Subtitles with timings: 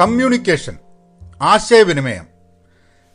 [0.00, 0.76] Communication
[1.42, 2.24] ആശയവിനിമയം.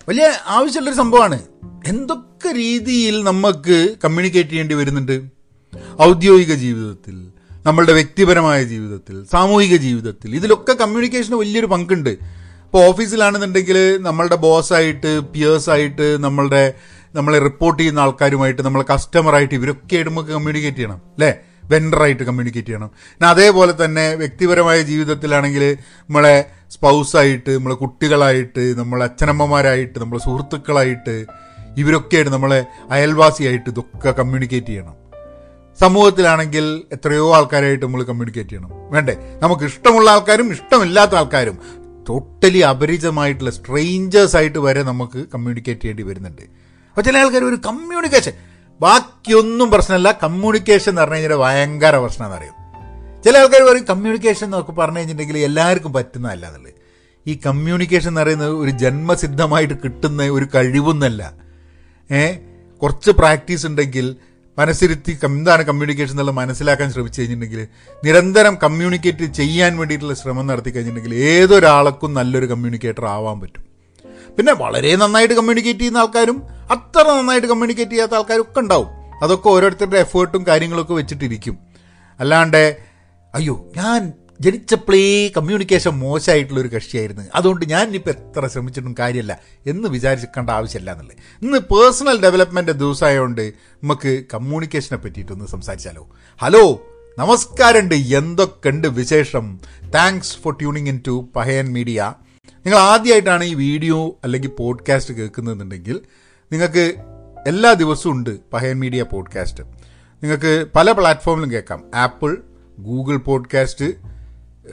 [0.09, 1.39] വലിയ ആവശ്യമുള്ളൊരു സംഭവമാണ്.
[1.88, 5.22] എന്തൊക്കെ രീതിയിൽ നമുക്ക് കമ്മ്യൂണിക്കേറ്റ് ചെയ്യേണ്ടി വരുന്നുണ്ട്?
[6.02, 7.28] ഔദ്യോഗിക ജീവിതത്തിൽ
[7.66, 10.36] നമ്മളുടെ വ്യക്തിപരമായ ജീവിതത്തിൽ സാമൂഹിക ജീവിതത്തിൽ.
[10.36, 12.09] ഇതിലൊക്കെ കമ്മ്യൂണിക്കേഷന് വലിയൊരു പങ്കുണ്ട്.
[12.09, 16.73] ഇപ്പോൾ ഓഫീസിലാണെന്നുണ്ടെങ്കിൽ നമ്മളുടെ ബോസായിട്ട് പിയേഴ്സായിട്ട് നമ്മളുടെ
[17.16, 21.34] നമ്മളെ റിപ്പോർട്ട് ചെയ്യുന്ന ആൾക്കാരുമായിട്ട് നമ്മളെ കസ്റ്റമറായിട്ട് ഇവരൊക്കെ നമുക്ക് കമ്മ്യൂണിക്കേറ്റ് ചെയ്യണം അല്ലേ?
[21.63, 22.88] വെൻഡറായിട്ട് കമ്മ്യൂണിക്കേറ്റ് ചെയ്യണം.
[22.88, 31.25] പിന്നെ അതേപോലെ തന്നെ വ്യക്തിപരമായ ജീവിതത്തിലാണെങ്കിൽ നമ്മളെ സ്പൗസായിട്ട് നമ്മളെ കുട്ടികളായിട്ട് നമ്മളെ അച്ഛനമ്മമാരായിട്ട് നമ്മളെ സുഹൃത്തുക്കളായിട്ട്
[31.77, 34.96] ഇവരൊക്കെയായിട്ട് നമ്മളെ അയൽവാസിയായിട്ട് ഇതൊക്കെ കമ്മ്യൂണിക്കേറ്റ് ചെയ്യണം.
[35.80, 38.70] സമൂഹത്തിലാണെങ്കിൽ എത്രയോ ആൾക്കാരായിട്ട് നമ്മൾ കമ്മ്യൂണിക്കേറ്റ് ചെയ്യണം.
[38.73, 39.40] വേണ്ടേ?
[39.41, 41.60] നമുക്ക് ഇഷ്ടമുള്ള ആൾക്കാരും ഇഷ്ടമില്ലാത്ത ആൾക്കാരും
[42.10, 46.41] ടോട്ടലി അപരിചിതമായിട്ടുള്ള സ്ട്രേഞ്ചേഴ്സ് ആയിട്ട് വരെ നമുക്ക് കമ്മ്യൂണിക്കേറ്റ് ചെയ്യേണ്ടി വരുന്നുണ്ട്.
[46.41, 48.32] അപ്പോൾ ചില ആൾക്കാർ ഒരു കമ്മ്യൂണിക്കേഷൻ
[48.82, 50.20] ബാക്കിയൊന്നും പ്രശ്നമല്ല.
[50.24, 51.96] കമ്മ്യൂണിക്കേഷൻ എന്ന് പറഞ്ഞു കഴിഞ്ഞാൽ ഭയങ്കര
[53.26, 56.74] ചില ആൾക്കാർ പറയും കമ്മ്യൂണിക്കേഷൻ എന്നൊക്കെ പറഞ്ഞു കഴിഞ്ഞിട്ടുണ്ടെങ്കിൽ എല്ലാവർക്കും പറ്റുന്നതല്ല എന്നുള്ളത്
[57.28, 61.34] ഈ കമ്മ്യൂണിക്കേഷൻ എന്ന് പറയുന്നത് ഒരു ജന്മസിദ്ധമായിട്ട് കിട്ടുന്ന ഒരു കഴിവൊന്നല്ല.
[62.12, 62.34] ഏ?
[62.82, 64.16] കുറച്ച് പ്രാക്ടീസ് ഉണ്ടെങ്കിൽ
[64.58, 67.67] മനസ്സിരുത്തി എന്താണ് കമ്മ്യൂണിക്കേഷൻ എന്നുള്ളത് മനസ്സിലാക്കാൻ ശ്രമിച്ചു കഴിഞ്ഞിട്ടുണ്ടെങ്കിൽ
[68.05, 73.66] നിരന്തരം കമ്മ്യൂണിക്കേറ്റ് ചെയ്യാൻ വേണ്ടിയിട്ടുള്ള ശ്രമം നടത്തി കഴിഞ്ഞിട്ടുണ്ടെങ്കിൽ ഏതൊരാൾക്കും നല്ലൊരു കമ്മ്യൂണിക്കേറ്റർ ആവാൻ പറ്റും.
[74.38, 78.88] പിന്നെ വളരെ നന്നായിട്ട് കമ്മ്യൂണിക്കേറ്റ് ചെയ്യുന്ന ആൾക്കാരും അത്ര നന്നായിട്ട് കമ്മ്യൂണിക്കേറ്റ് ചെയ്യാത്ത ആൾക്കാരും ഒക്കെ ഉണ്ടാവും.
[79.23, 81.58] അതൊക്കെ ഓരോരുത്തരുടെ എഫേർട്ടും കാര്യങ്ങളൊക്കെ വെച്ചിട്ടിരിക്കും.
[82.19, 82.91] അല്ലാണ്ട്
[83.33, 87.23] അയ്യോ ഞാൻ ജനിച്ചപ്പോഴേ കമ്മ്യൂണിക്കേഷൻ മോശമായിട്ടുള്ളൊരു കക്ഷിയായിരുന്നു.
[87.35, 91.45] അതുകൊണ്ട് ഞാൻ ഇനിയിപ്പോൾ എത്ര ശ്രമിച്ചിട്ടും കാര്യമല്ല എന്ന് വിചാരിക്കേണ്ട ആവശ്യമില്ല എന്നുള്ളത്.
[91.45, 96.09] ഇന്ന് പേഴ്സണൽ ഡെവലപ്മെന്റ് ദിവസമായതുകൊണ്ട് നമുക്ക് കമ്മ്യൂണിക്കേഷനെ പറ്റിയിട്ടൊന്ന് സംസാരിച്ചാലോ?
[96.41, 97.95] ഹലോ നമസ്കാരമുണ്ട്.
[97.95, 99.59] എന്തൊക്കെയുണ്ട് വിശേഷം?
[99.95, 102.13] Thanks for tuning in to Pahayan media
[102.47, 105.99] നിങ്ങൾ ആദ്യമായിട്ടാണ് ഈ വീഡിയോ അല്ലെങ്കിൽ പോഡ്കാസ്റ്റ് കേൾക്കുന്നതെന്നുണ്ടെങ്കിൽ
[106.51, 106.93] നിങ്ങൾക്ക്
[107.47, 109.63] എല്ലാ ദിവസവും ഉണ്ട് പഹയൻ മീഡിയ പോഡ്കാസ്റ്റ്
[110.23, 111.83] നിങ്ങൾക്ക് പല പ്ലാറ്റ്ഫോമിലും കേൾക്കാം.
[111.95, 112.38] ആപ്പിൾ
[112.81, 113.85] ഗൂഗിൾ പോഡ്കാസ്റ്റ്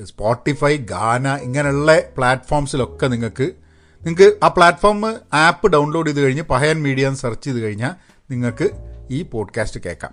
[0.05, 3.51] സ്പോട്ടിഫൈ ഗാന ഇങ്ങനെയുള്ള പ്ലാറ്റ്ഫോംസിലൊക്കെ നിങ്ങൾക്ക്
[4.03, 7.91] നിങ്ങൾക്ക് ആ പ്ലാറ്റ്ഫോം ആപ്പ് ഡൗൺലോഡ് ചെയ്ത് കഴിഞ്ഞ് പഹയൻ മീഡിയ എന്ന് സെർച്ച് ചെയ്ത് കഴിഞ്ഞാൽ
[8.31, 8.71] നിങ്ങൾക്ക്
[9.11, 10.13] ഈ പോഡ്കാസ്റ്റ് കേൾക്കാം.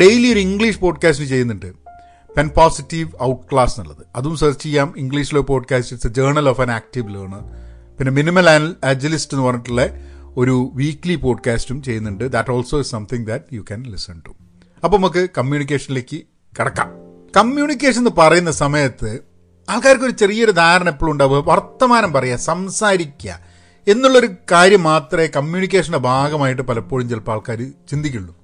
[0.00, 1.72] ഡെയിലി ഒരു ഇംഗ്ലീഷ് പോഡ്കാസ്റ്റ് ചെയ്യുന്നുണ്ട്.
[2.36, 4.06] പെൻ പോസിറ്റീവ് ഔട്ട് ക്ലാസ് എന്നുള്ളത്.
[4.16, 4.94] അതും സെർച്ച് ചെയ്യാം.
[4.96, 7.42] ഇംഗ്ലീഷിലെ podcast it's a journal of an active learner
[7.98, 9.88] പിന്നെ മിനിമൽ അജലിസ്റ്റ് എന്ന് പറഞ്ഞിട്ടുള്ള
[10.36, 12.32] ഒരു വീക്ക്ലി പോഡ്കാസ്റ്റും ചെയ്യുന്നുണ്ട്.
[12.32, 14.30] That also is something that you can listen to
[14.84, 16.16] അപ്പോൾ നമുക്ക് കമ്മ്യൂണിക്കേഷനിലേക്ക്
[16.58, 17.09] കിടക്കാം.
[17.36, 19.18] കമ്മ്യൂണിക്കേഷൻ എന്ന് പറയുന്ന സമയത്ത്
[19.70, 23.40] ആൾക്കാർക്ക് ഒരു ചെറിയൊരു ധാരണ എപ്പോഴും ഉണ്ടാവുക വർത്തമാനം പറയുക സംസാരിക്കുക
[23.88, 28.36] എന്നുള്ളൊരു കാര്യം മാത്രമേ കമ്മ്യൂണിക്കേഷന്റെ ഭാഗമായിട്ട് പലപ്പോഴും ചിലപ്പോൾ ആൾക്കാർ ചിന്തിക്കുള്ളൂ.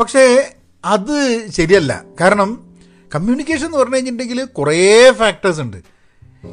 [0.00, 2.02] പക്ഷേ അത് ശരിയല്ല.
[2.20, 2.76] കാരണം
[3.14, 5.76] കമ്മ്യൂണിക്കേഷൻ എന്ന് പറഞ്ഞു കഴിഞ്ഞിട്ടുണ്ടെങ്കിൽ കുറേ ഫാക്ടേഴ്സ് ഉണ്ട്.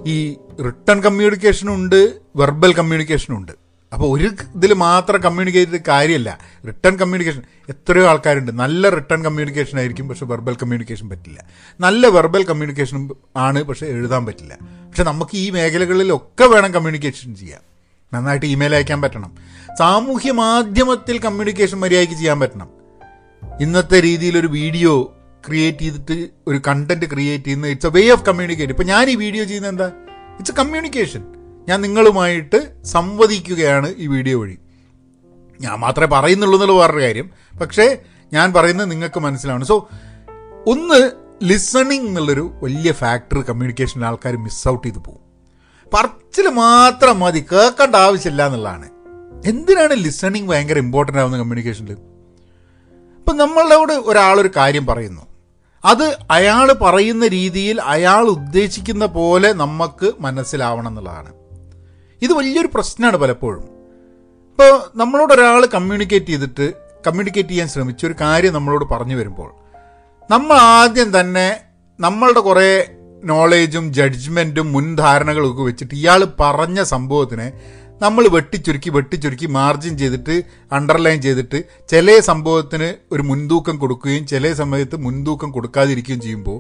[0.06, 3.65] ഈ റിട്ടേൺ കമ്മ്യൂണിക്കേഷനും ഉണ്ട് വെർബൽ കമ്മ്യൂണിക്കേഷനും ഉണ്ട്.
[3.96, 6.40] അപ്പോൾ ഒരു ഇതിൽ മാത്രം കമ്മ്യൂണിക്കേറ്റ് ചെയ്ത് കാര്യമല്ല.
[6.68, 8.52] റിട്ടേൺ കമ്മ്യൂണിക്കേഷൻ എത്രയോ ആൾക്കാരുണ്ട്.
[8.52, 11.46] നല്ല റിട്ടേൺ കമ്മ്യൂണിക്കേഷൻ ആയിരിക്കും പക്ഷേ വെർബൽ കമ്മ്യൂണിക്കേഷൻ പറ്റില്ല.
[11.80, 14.58] നല്ല വെർബൽ കമ്മ്യൂണിക്കേഷൻ ആണ് പക്ഷേ എഴുതാൻ പറ്റില്ല.
[14.62, 17.60] പക്ഷെ നമുക്ക് ഈ മേഖലകളിലൊക്കെ വേണം കമ്മ്യൂണിക്കേഷൻ ചെയ്യാൻ.
[18.14, 19.36] നന്നായിട്ട് ഇമെയിൽ അയക്കാൻ പറ്റണം.
[19.80, 22.70] സാമൂഹ്യ മാധ്യമത്തിൽ കമ്മ്യൂണിക്കേഷൻ മര്യാദയ്ക്ക് ചെയ്യാൻ പറ്റണം.
[23.62, 25.16] ഇന്നത്തെ രീതിയിൽ ഒരു വീഡിയോ
[25.48, 29.44] ക്രിയേറ്റ് ചെയ്തിട്ട് ഒരു കണ്ടന്റ് ക്രിയേറ്റ് ചെയ്യുന്ന it's a way of communicate ഇപ്പം ഞാൻ ഈ വീഡിയോ
[29.44, 29.88] ചെയ്യുന്നത് എന്താ?
[30.40, 31.35] ഇറ്റ്സ് എ കമ്മ്യൂണിക്കേഷൻ
[31.70, 34.58] ഞാൻ നിങ്ങളുമായിട്ട് സംവദിക്കുകയാണ് ഈ വീഡിയോ വഴി.
[35.62, 37.30] ഞാൻ മാത്രമേ പറയുന്നുള്ളൂ എന്നുള്ള വേറൊരു കാര്യം.
[37.62, 38.02] പക്ഷേ
[38.34, 39.66] ഞാൻ പറയുന്നത് നിങ്ങൾക്ക് മനസ്സിലാവണം.
[39.66, 39.90] സോ
[40.68, 41.12] ഒന്ന്
[41.44, 45.20] ലിസണിങ് എന്നുള്ളൊരു വലിയ ഫാക്ടർ കമ്മ്യൂണിക്കേഷനിൽ ആൾക്കാർ മിസ് ഔട്ട് ചെയ്ത് പോകും.
[45.94, 48.90] പറച്ചിൽ മാത്രം മതി കേൾക്കേണ്ട ആവശ്യമില്ല എന്നുള്ളതാണ്.
[49.46, 55.22] എന്തിനാണ് ലിസണിങ് ഭയങ്കര ഇമ്പോർട്ടന്റ് ആവുന്ന കമ്മ്യൂണിക്കേഷനിൽ ഇപ്പം നമ്മളോട് ഒരാളൊരു കാര്യം പറയുന്നു.
[55.86, 61.45] അത് അയാൾ പറയുന്ന രീതിയിൽ അയാൾ ഉദ്ദേശിക്കുന്ന പോലെ നമുക്ക് മനസ്സിലാവണം എന്നുള്ളതാണ്.
[62.22, 63.64] ഇത് വലിയൊരു പ്രശ്നമാണ് പലപ്പോഴും.
[64.52, 66.66] ഇപ്പോൾ നമ്മളോട് ഒരാൾ കമ്മ്യൂണിക്കേറ്റ് ചെയ്തിട്ട്
[67.08, 69.50] കമ്മ്യൂണിക്കേറ്റ് ചെയ്യാൻ ശ്രമിച്ച ഒരു കാര്യം നമ്മളോട് പറഞ്ഞു വരുമ്പോൾ
[70.30, 71.48] നമ്മൾ ആദ്യം തന്നെ
[72.00, 72.70] നമ്മളുടെ കുറേ
[73.24, 77.48] നോളേജും ജഡ്ജ്മെന്റും മുൻധാരണകളും ഒക്കെ വെച്ചിട്ട് ഇയാൾ പറഞ്ഞ സംഭവത്തിനെ
[78.02, 80.36] നമ്മൾ വെട്ടിച്ചുരുക്കി വെട്ടിച്ചുരുക്കി മാർജിൻ ചെയ്തിട്ട്
[80.72, 81.60] അണ്ടർലൈൻ ചെയ്തിട്ട്
[81.90, 86.58] ചില സംഭവത്തിന് ഒരു മുൻതൂക്കം കൊടുക്കുകയും ചില സമയത്ത് മുൻതൂക്കം കൊടുക്കാതിരിക്കുകയും ചെയ്യുമ്പോൾ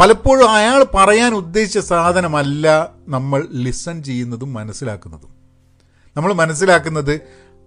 [0.00, 5.30] പലപ്പോഴും അയാൾ പറയാൻ ഉദ്ദേശിച്ച സാധനമല്ല നമ്മൾ ലിസൺ ചെയ്യുന്നതും മനസ്സിലാക്കുന്നതും.
[6.16, 7.20] നമ്മൾ മനസ്സിലാക്കുന്നത്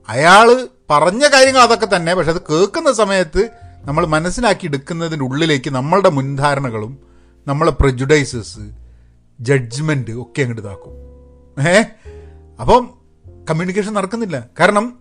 [0.09, 3.49] അയാൾ പറഞ്ഞ കാര്യങ്ങൾ അതൊക്കെ തന്നെ പക്ഷെ അത് കേൾക്കുന്ന സമയത്ത്
[3.85, 6.99] നമ്മൾ മനസ്സിലാക്കി എടുക്കുന്നതിന്റെ ഉള്ളിലേക്ക് നമ്മളുടെ മുൻധാരണകളും
[7.47, 8.59] നമ്മളെ പ്രജുഡൈസസ്
[9.39, 10.93] ജഡ്ജ്മെന്റ് ഒക്കെ അങ്ങോട്ട് ഇതാക്കും.
[11.67, 11.83] ഏ?
[12.59, 12.89] അപ്പം
[13.49, 14.47] കമ്മ്യൂണിക്കേഷൻ നടക്കുന്നില്ല.
[14.59, 14.99] കാരണം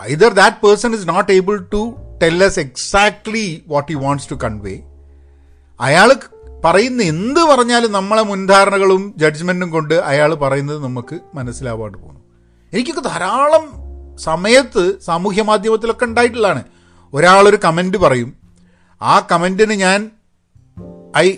[0.00, 4.82] either that person is not able to tell us exactly what he wants to convey
[5.80, 6.12] അയാൾ
[6.64, 12.20] പറയുന്ന എന്ത് പറഞ്ഞാലും നമ്മളെ മുൻധാരണകളും ജഡ്ജ്മെന്റും കൊണ്ട് അയാൾ പറയുന്നത് നമുക്ക് മനസ്സിലാവാണ്ട് പോകുന്നു
[12.72, 13.84] എനിക്കൊക്കെ ധാരാളം
[14.16, 16.62] സമയത്ത് സാമൂഹ്യ മാധ്യമത്തിലൊക്കെ ഉണ്ടായിട്ടുള്ളതാണ്.
[17.14, 18.36] ഒരാളൊരു കമന്റ് പറയും.
[19.02, 20.10] ആ കമന്റിന് ഞാൻ
[21.16, 21.32] I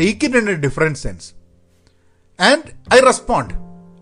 [0.00, 1.32] take it in a different sense
[2.42, 3.54] and I respond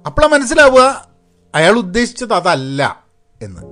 [0.07, 1.09] അപ്പോഴാണ് മനസ്സിലാവുക
[1.55, 3.05] അയാൾ ഉദ്ദേശിച്ചത് അതല്ല
[3.43, 3.63] എന്ന്.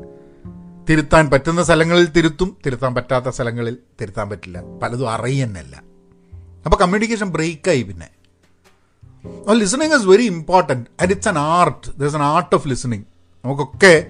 [0.90, 4.62] തിരുത്താൻ പറ്റുന്ന സ്ഥലങ്ങളിൽ തിരുത്തും തിരുത്താൻ പറ്റാത്ത സ്ഥലങ്ങളിൽ തിരുത്താൻ പറ്റില്ല.
[4.82, 5.90] പലതും അറിയുന്നല്ല
[6.64, 8.08] അപ്പോൾ കമ്മ്യൂണിക്കേഷൻ ബ്രേക്കായി പിന്നെ.
[9.52, 13.02] Listening is very important and it's an art there an art of listening
[13.44, 14.06] നമുക്കൊക്കെ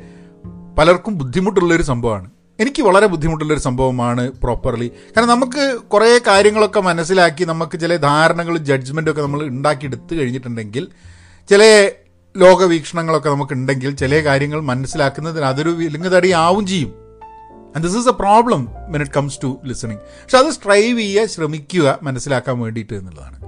[0.78, 2.30] പലർക്കും ബുദ്ധിമുട്ടുള്ളൊരു സംഭവമാണ്.
[2.60, 9.22] എനിക്ക് വളരെ ബുദ്ധിമുട്ടുള്ളൊരു സംഭവമാണ് പ്രോപ്പർലി കാരണം നമുക്ക് കുറേ കാര്യങ്ങളൊക്കെ മനസ്സിലാക്കി നമുക്ക് ചില ധാരണകളും ജഡ്ജ്മെന്റും ഒക്കെ
[9.22, 10.88] നമ്മൾ ഉണ്ടാക്കിയെടുത്ത് കഴിഞ്ഞിട്ടുണ്ടെങ്കിൽ
[11.50, 11.90] ചില
[12.36, 16.99] ലോകവീക്ഷണങ്ങളൊക്കെ നമുക്കുണ്ടെങ്കിൽ ചില കാര്യങ്ങൾ മനസ്സിലാക്കുന്നതിന് അതൊരു വിലുങ്ങുതടി ആവും ചെയ്യും.
[17.76, 21.98] And this is a problem when it comes to listening പക്ഷെ അത് സ്ട്രൈവ് ചെയ്യുക ശ്രമിക്കുക
[22.02, 23.38] മനസ്സിലാക്കാൻ വേണ്ടിയിട്ട് എന്നുള്ളതാണ്.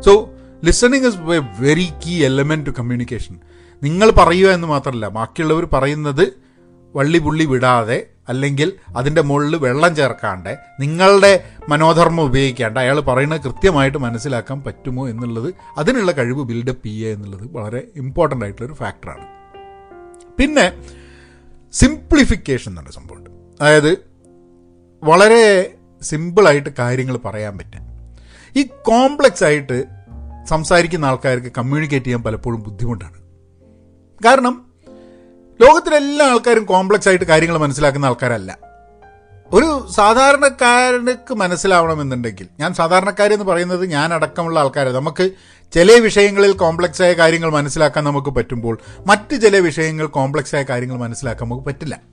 [0.00, 0.30] So
[0.64, 3.40] listening is a very key element to communication
[3.82, 6.24] നിങ്ങൾ പറയുക എന്ന് മാത്രമല്ല ബാക്കിയുള്ളവർ പറയുന്നത്
[6.96, 14.62] വള്ളി പുള്ളി വിടാതെ അല്ലെങ്കിൽ അതിന്റെ മുകളിൽ വെള്ളം ചേർക്കാണ്ട് നിങ്ങളുടെ മനോധർമ്മം ഉപയോഗിക്കാണ്ട് അയാൾ പറയുന്നത് കൃത്യമായിട്ട് മനസ്സിലാക്കാൻ
[14.62, 19.26] പറ്റുമോ എന്നുള്ളത് അതിനുള്ള കഴിവ് ബിൽഡപ്പ് ചെയ്യുക എന്നുള്ളത് വളരെ ഇമ്പോർട്ടന്റ് ആയിട്ടുള്ളൊരു ഫാക്ടറാണ്
[20.38, 20.72] പിന്നെ
[21.72, 23.30] സിംപ്ലിഫിക്കേഷൻ എന്നുള്ള സംഭവമുണ്ട്.
[23.60, 23.98] അതായത്
[25.02, 27.80] വളരെ സിമ്പിളായിട്ട് കാര്യങ്ങൾ പറയാൻ പറ്റും.
[28.56, 29.84] ഈ കോംപ്ലക്സ് ആയിട്ട്
[30.48, 33.20] സംസാരിക്കുന്ന ആൾക്കാർക്ക് കമ്മ്യൂണിക്കേറ്റ് ചെയ്യാൻ പലപ്പോഴും ബുദ്ധിമുട്ടാണ്.
[34.24, 34.66] കാരണം
[35.60, 38.58] ലോകത്തിലെല്ലാ ആൾക്കാരും കോംപ്ലക്സ് ആയിട്ട് കാര്യങ്ങൾ മനസ്സിലാക്കുന്ന ആൾക്കാരല്ല.
[39.52, 44.92] ഒരു സാധാരണക്കാരനക്ക് മനസ്സിലാവണമെന്നുണ്ടെങ്കിൽ ഞാൻ സാധാരണക്കാരെന്ന് പറയുന്നത് ഞാൻ അടക്കമുള്ള ആൾക്കാരെ.
[44.92, 45.30] നമുക്ക്
[45.72, 51.48] ചില വിഷയങ്ങളിൽ കോംപ്ലക്സ് ആയ കാര്യങ്ങൾ മനസ്സിലാക്കാൻ നമുക്ക് പറ്റുമ്പോൾ മറ്റ് ചില വിഷയങ്ങൾ കോംപ്ലക്സ് ആയ കാര്യങ്ങൾ മനസ്സിലാക്കാൻ
[51.48, 52.09] നമുക്ക് പറ്റില്ല.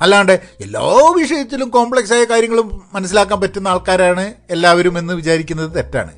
[0.00, 6.12] അല്ലാണ്ട് എല്ലാ വിഷയത്തിലും കോംപ്ലക്സ് ആയ കാര്യങ്ങളും മനസ്സിലാക്കാൻ പറ്റുന്ന ആൾക്കാരാണ് എല്ലാവരും എന്ന് വിചാരിക്കുന്നത് തെറ്റാണ്.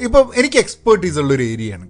[0.00, 1.88] ഇപ്പം എനിക്ക് എക്സ്പേർട്ടീസ് ഉള്ളൊരു ഏരിയയാണ്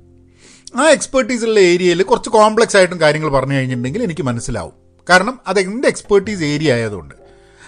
[0.77, 4.73] ആ എക്സ്പേർട്ടീസ് ഉള്ള ഏരിയയിൽ കുറച്ച് കോംപ്ലക്സ് ആയിട്ടും കാര്യങ്ങൾ പറഞ്ഞു കഴിഞ്ഞിട്ടുണ്ടെങ്കിൽ എനിക്ക് മനസ്സിലാവും.
[5.11, 7.15] കാരണം അത് എന്റെ എക്സ്പേർട്ടീസ് ഏരിയ ആയതുകൊണ്ട്.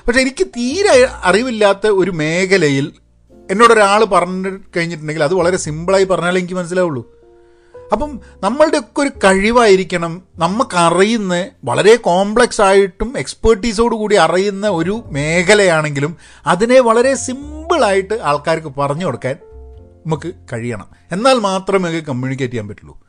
[0.07, 2.93] പക്ഷെ എനിക്ക് തീരെ അറിവില്ലാത്ത ഒരു മേഖലയിൽ
[3.51, 7.24] എന്നോടൊരാൾ പറഞ്ഞു കഴിഞ്ഞിട്ടുണ്ടെങ്കിൽ അത് വളരെ സിമ്പിളായി പറഞ്ഞാലേ എനിക്ക് മനസ്സിലാവുള്ളൂ.
[7.93, 10.23] അപ്പം നമ്മളുടെയൊക്കെ ഒരു കഴിവായിരിക്കണം.
[10.37, 16.17] നമുക്കറിയുന്ന വളരെ കോംപ്ലക്സ് ആയിട്ടും എക്സ്പേർട്ടീസോട് കൂടി അറിയുന്ന ഒരു മേഖലയാണെങ്കിലും
[16.47, 19.35] അതിനെ വളരെ സിമ്പിളായിട്ട് ആൾക്കാർക്ക് പറഞ്ഞു കൊടുക്കാൻ
[20.07, 20.87] നമുക്ക് കഴിയണം.
[21.13, 23.01] എന്നാൽ മാത്രമേ കമ്മ്യൂണിക്കേറ്റ് ചെയ്യാൻ പറ്റുള്ളൂ.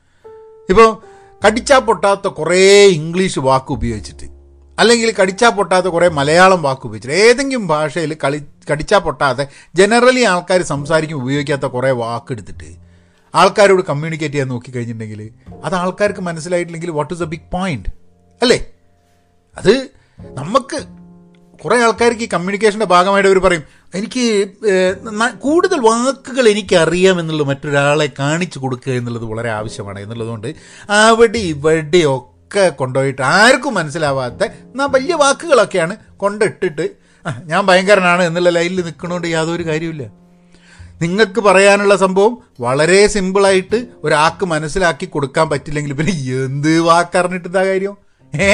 [0.70, 1.16] ഇപ്പോൾ
[1.48, 4.26] കടിച്ചാൽ പൊട്ടാത്ത കുറേ ഇംഗ്ലീഷ് വാക്ക് ഉപയോഗിച്ചിട്ട്
[4.80, 8.42] അല്ലെങ്കിൽ കടിച്ചാൽ പൊട്ടാത്ത കുറേ മലയാളം വാക്ക് ഉപയോഗിച്ചിട്ട് ഏതെങ്കിലും ഭാഷയിൽ കളി
[8.72, 12.85] കടിച്ചാൽ പൊട്ടാതെ ജനറലി ആൾക്കാർ സംസാരിക്കും ഉപയോഗിക്കാത്ത കുറേ വാക്ക് എടുത്തിട്ട്
[13.36, 15.22] ആൾക്കാരോട് കമ്മ്യൂണിക്കേറ്റ് ചെയ്യാൻ നോക്കിക്കഴിഞ്ഞിട്ടുണ്ടെങ്കിൽ
[15.64, 17.90] അത് ആൾക്കാർക്ക് മനസ്സിലായിട്ടില്ലെങ്കിൽ what is a big point
[18.42, 18.60] അല്ലേ?
[19.58, 19.74] അത്
[20.34, 20.78] നമുക്ക്
[21.60, 24.24] കുറേ ആൾക്കാർക്ക് ഈ കമ്മ്യൂണിക്കേഷന്റെ ഭാഗമായിട്ട് അവർ പറയും എനിക്ക്
[25.40, 30.00] കൂടുതൽ വാക്കുകൾ എനിക്കറിയാം എന്നുള്ളത് മറ്റൊരാളെ കാണിച്ചു കൊടുക്കുക എന്നുള്ളത് വളരെ ആവശ്യമാണ്.
[30.00, 30.50] എന്നുള്ളതുകൊണ്ട്
[31.00, 36.86] അവിടെ ഇവിടെ ഒക്കെ കൊണ്ടുപോയിട്ട് ആർക്കും മനസ്സിലാവാത്ത എന്നാൽ വലിയ വാക്കുകളൊക്കെയാണ് കൊണ്ടിട്ടിട്ട്
[37.46, 40.04] ഞാൻ ഭയങ്കരനാണ് എന്നുള്ള ലൈനിൽ നിൽക്കണോണ്ട് യാതൊരു കാര്യമില്ല
[41.02, 46.14] നിങ്ങൾക്ക് പറയാനുള്ള സംഭവം വളരെ സിമ്പിളായിട്ട് ഒരാൾക്ക് മനസ്സിലാക്കി കൊടുക്കാൻ പറ്റില്ലെങ്കിൽ പിന്നെ
[46.46, 47.96] എന്ത് വാക്കറിഞ്ഞിട്ട് എന്താ കാര്യം?
[48.34, 48.52] ഏ?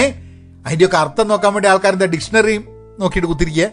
[0.66, 2.64] അതിന്റെയൊക്കെ അർത്ഥം നോക്കാൻ വേണ്ടി ആൾക്കാർ എന്താ ഡിക്ഷണറിയും
[3.00, 3.68] നോക്കിയിട്ട് കുത്തിരിക്കുക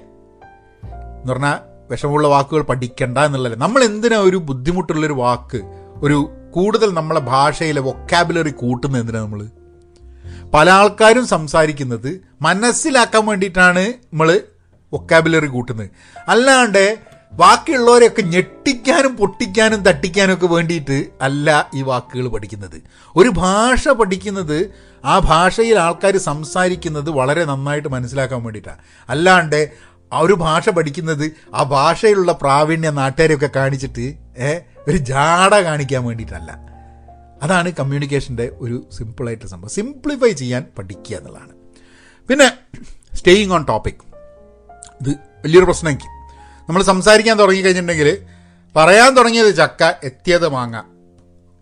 [1.14, 1.56] എന്ന് പറഞ്ഞാൽ
[1.90, 5.60] വിഷമമുള്ള വാക്കുകൾ പഠിക്കണ്ട എന്നുള്ളതല്ല നമ്മൾ എന്തിനാ ഒരു ബുദ്ധിമുട്ടുള്ളൊരു വാക്ക്
[6.02, 6.18] ഒരു
[6.50, 9.40] കൂടുതൽ നമ്മളെ ഭാഷയിലെ വൊക്കാബുലറി കൂട്ടുന്നത് എന്തിനാ നമ്മൾ
[10.52, 12.10] പല ആൾക്കാരും സംസാരിക്കുന്നത്
[12.42, 14.28] മനസ്സിലാക്കാൻ വേണ്ടിയിട്ടാണ് നമ്മൾ
[14.92, 15.88] വൊക്കാബുലറി കൂട്ടുന്നത്.
[16.28, 16.84] അല്ലാണ്ട്
[17.32, 22.82] ബാക്കിയുള്ളവരെയൊക്കെ ഞെട്ടിക്കാനും പൊട്ടിക്കാനും തട്ടിക്കാനും ഒക്കെ വേണ്ടിയിട്ട് അല്ല ഈ വാക്കുകൾ പഠിക്കുന്നത്.
[23.16, 24.70] ഒരു ഭാഷ പഠിക്കുന്നത്
[25.04, 29.72] ആ ഭാഷയിൽ ആൾക്കാർ സംസാരിക്കുന്നത് വളരെ നന്നായിട്ട് മനസ്സിലാക്കാൻ വേണ്ടിയിട്ടാണ് അല്ലാണ്ട്
[30.12, 34.14] ആ ഒരു ഭാഷ പഠിക്കുന്നത് ആ ഭാഷയിലുള്ള പ്രാവീണ്യ നാട്ടുകാരെയൊക്കെ കാണിച്ചിട്ട്
[34.88, 36.58] ഒരു ജാട കാണിക്കാൻ വേണ്ടിയിട്ടല്ല.
[37.42, 39.70] അതാണ് കമ്മ്യൂണിക്കേഷന്റെ ഒരു സിമ്പിളായിട്ട് സംഭവം.
[39.70, 41.52] സിംപ്ലിഫൈ ചെയ്യാൻ പഠിക്കുക എന്നുള്ളതാണ്.
[42.28, 42.52] പിന്നെ
[43.14, 43.94] സ്റ്റേയിങ് ഓൺ ടോപ്പിക്.
[45.00, 45.10] ഇത്
[45.44, 46.17] വലിയൊരു പ്രശ്നം എനിക്ക്
[46.68, 48.18] നമ്മൾ സംസാരിക്കാൻ തുടങ്ങിക്കഴിഞ്ഞിട്ടുണ്ടെങ്കിൽ
[48.76, 50.76] പറയാൻ തുടങ്ങിയത് ചക്ക എത്തിയത് മാങ്ങ.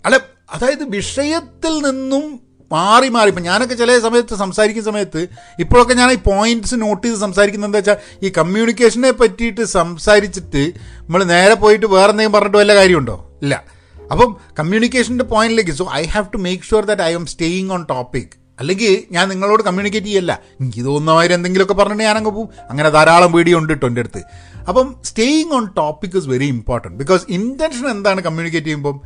[0.05, 0.21] അല്ല
[0.53, 2.41] അതായത് വിഷയത്തിൽ നിന്നും
[2.73, 3.29] മാറി മാറി.
[3.29, 7.97] ഇപ്പം ഞാനൊക്കെ ചില സമയത്ത് സംസാരിക്കുന്ന സമയത്ത് ഇപ്പോഴൊക്കെ ഞാൻ ഈ പോയിന്റ്സ് നോട്ട് ചെയ്ത് സംസാരിക്കുന്നത് എന്താ വെച്ചാൽ
[8.23, 13.39] ഈ കമ്മ്യൂണിക്കേഷനെ പറ്റിയിട്ട് സംസാരിച്ചിട്ട് നമ്മൾ നേരെ പോയിട്ട് വേറെ എന്തെങ്കിലും പറഞ്ഞിട്ട് വല്ല കാര്യമുണ്ടോ?
[13.43, 13.65] ഇല്ല.
[14.13, 19.05] അപ്പം കമ്മ്യൂണിക്കേഷന്റെ പോയിന്റിലേക്ക് so I have to make sure that I'm staying on topic അല്ലെങ്കിൽ
[19.13, 20.41] ഞാൻ നിങ്ങളോട് കമ്മ്യൂണിക്കേറ്റ് ചെയ്യല്ല.
[20.61, 22.49] എനിക്ക് തോന്നുന്നവർ എന്തെങ്കിലുമൊക്കെ പറഞ്ഞിട്ട് ഞാനങ്ങ് പോവും.
[22.71, 24.23] അങ്ങനെ ധാരാളം വീഡിയോ ഉണ്ട് കേട്ടോ എന്റെ അടുത്ത്.
[24.69, 29.01] അപ്പം staying on topic is very important because intention എന്താണ് കമ്മ്യൂണിക്കേറ്റ് ചെയ്യുമ്പം?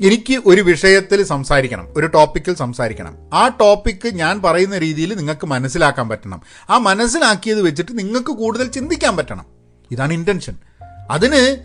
[0.00, 3.18] എനിക്ക് ഒരു വിഷയത്തിൽ സംസാരിക്കണം ഒരു ടോപ്പിക്കിൽ സംസാരിക്കണം.
[3.32, 6.42] ആ ടോപ്പിക്ക് ഞാൻ പറയുന്ന രീതിയിൽ നിങ്ങൾക്ക് മനസ്സിലാക്കാൻ പറ്റണം.
[6.70, 9.46] ആ മനസ്സിലാക്കിയത് വെച്ചിട്ട് നിങ്ങൾക്ക് കൂടുതൽ ചിന്തിക്കാൻ പറ്റണം.
[9.90, 10.56] ഇതാണ് ഇന്റൻഷൻ
[11.10, 11.56] അതിന്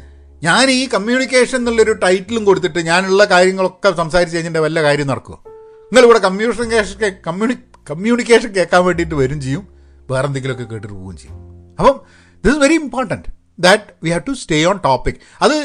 [0.43, 7.13] ഞാൻ ഈ കമ്മ്യൂണിക്കേഷൻ എന്നുള്ളൊരു ടൈറ്റിലും കൊടുത്തിട്ട് ഞാനുള്ള കാര്യങ്ങളൊക്കെ സംസാരിച്ച് കഴിഞ്ഞിട്ട് വല്ല കാര്യം നടക്കുമോ നിങ്ങളിവിടെ കമ്മ്യൂണിക്കേഷൻ
[7.27, 7.53] കമ്മ്യൂണി
[7.91, 9.67] കമ്മ്യൂണിക്കേഷൻ കേൾക്കാൻ വേണ്ടിയിട്ട് വരും ചെയ്യും.
[10.11, 11.37] വേറെ എന്തെങ്കിലുമൊക്കെ കേട്ടിട്ട് പോവുകയും ചെയ്യും.
[11.79, 12.01] അപ്പം
[12.43, 13.27] this is very important
[13.65, 15.57] that we have to stay on topic അത്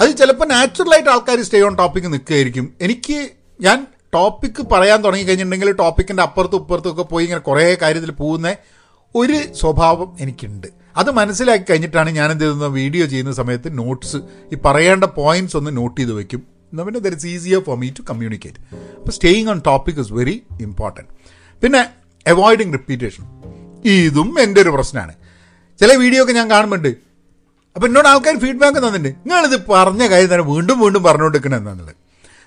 [0.00, 3.18] അത് ചിലപ്പോൾ നാച്ചുറലായിട്ട് ആൾക്കാർ സ്റ്റേ ഓൺ ടോപ്പിക്ക് നിൽക്കുകയായിരിക്കും എനിക്ക്
[3.60, 3.78] ഞാൻ
[4.16, 8.48] ടോപ്പിക്ക് പറയാൻ തുടങ്ങി കഴിഞ്ഞിട്ടുണ്ടെങ്കിൽ ടോപ്പിക്കിന്റെ അപ്പുറത്തും ഇപ്പുറത്തും ഒക്കെ പോയി ഇങ്ങനെ കുറേ കാര്യത്തിൽ പോകുന്ന
[9.14, 10.68] ഒരു സ്വഭാവം എനിക്കുണ്ട്.
[11.00, 14.18] അത് മനസ്സിലാക്കി കഴിഞ്ഞിട്ടാണ് ഞാൻ എന്ത് ചെയ്യുന്ന വീഡിയോ ചെയ്യുന്ന സമയത്ത് നോട്ട്സ്
[14.52, 16.42] ഈ പറയേണ്ട പോയിന്റ്സ് ഒന്ന് നോട്ട് ചെയ്ത് വെക്കും.
[16.70, 18.60] എന്നാൽ പിന്നെ there it's easier for me to communicate
[18.98, 21.10] അപ്പോൾ staying on topic is very important
[21.62, 21.82] പിന്നെ
[22.26, 23.24] അവോയ്ഡിങ് റിപ്പീറ്റേഷൻ
[23.94, 25.14] ഇതും എന്റെ ഒരു പ്രശ്നമാണ്.
[25.80, 26.88] ചില വീഡിയോ ഒക്കെ ഞാൻ കാണുന്നുണ്ട്
[27.76, 29.08] അപ്പം എന്നോട് ആൾക്കാർ ഫീഡ്ബാക്ക് തന്നിട്ടുണ്ട്.
[29.08, 31.94] നിങ്ങളിത് പറഞ്ഞ കാര്യം തന്നെ വീണ്ടും വീണ്ടും പറഞ്ഞുകൊണ്ടിരിക്കണം എന്നുള്ളത്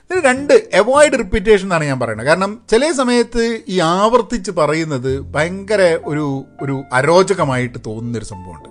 [0.03, 2.27] ഇതിന് രണ്ട് അവോയ്ഡ് റിപ്പീറ്റേഷൻ എന്നാണ് ഞാൻ പറയുന്നത്.
[2.27, 8.69] കാരണം ചില സമയത്ത് ഈ ആവർത്തിച്ച് പറയുന്നത് ഭയങ്കര ഒരു ഒരു അരോചകമായിട്ട് തോന്നുന്നൊരു സംഭവമുണ്ട്.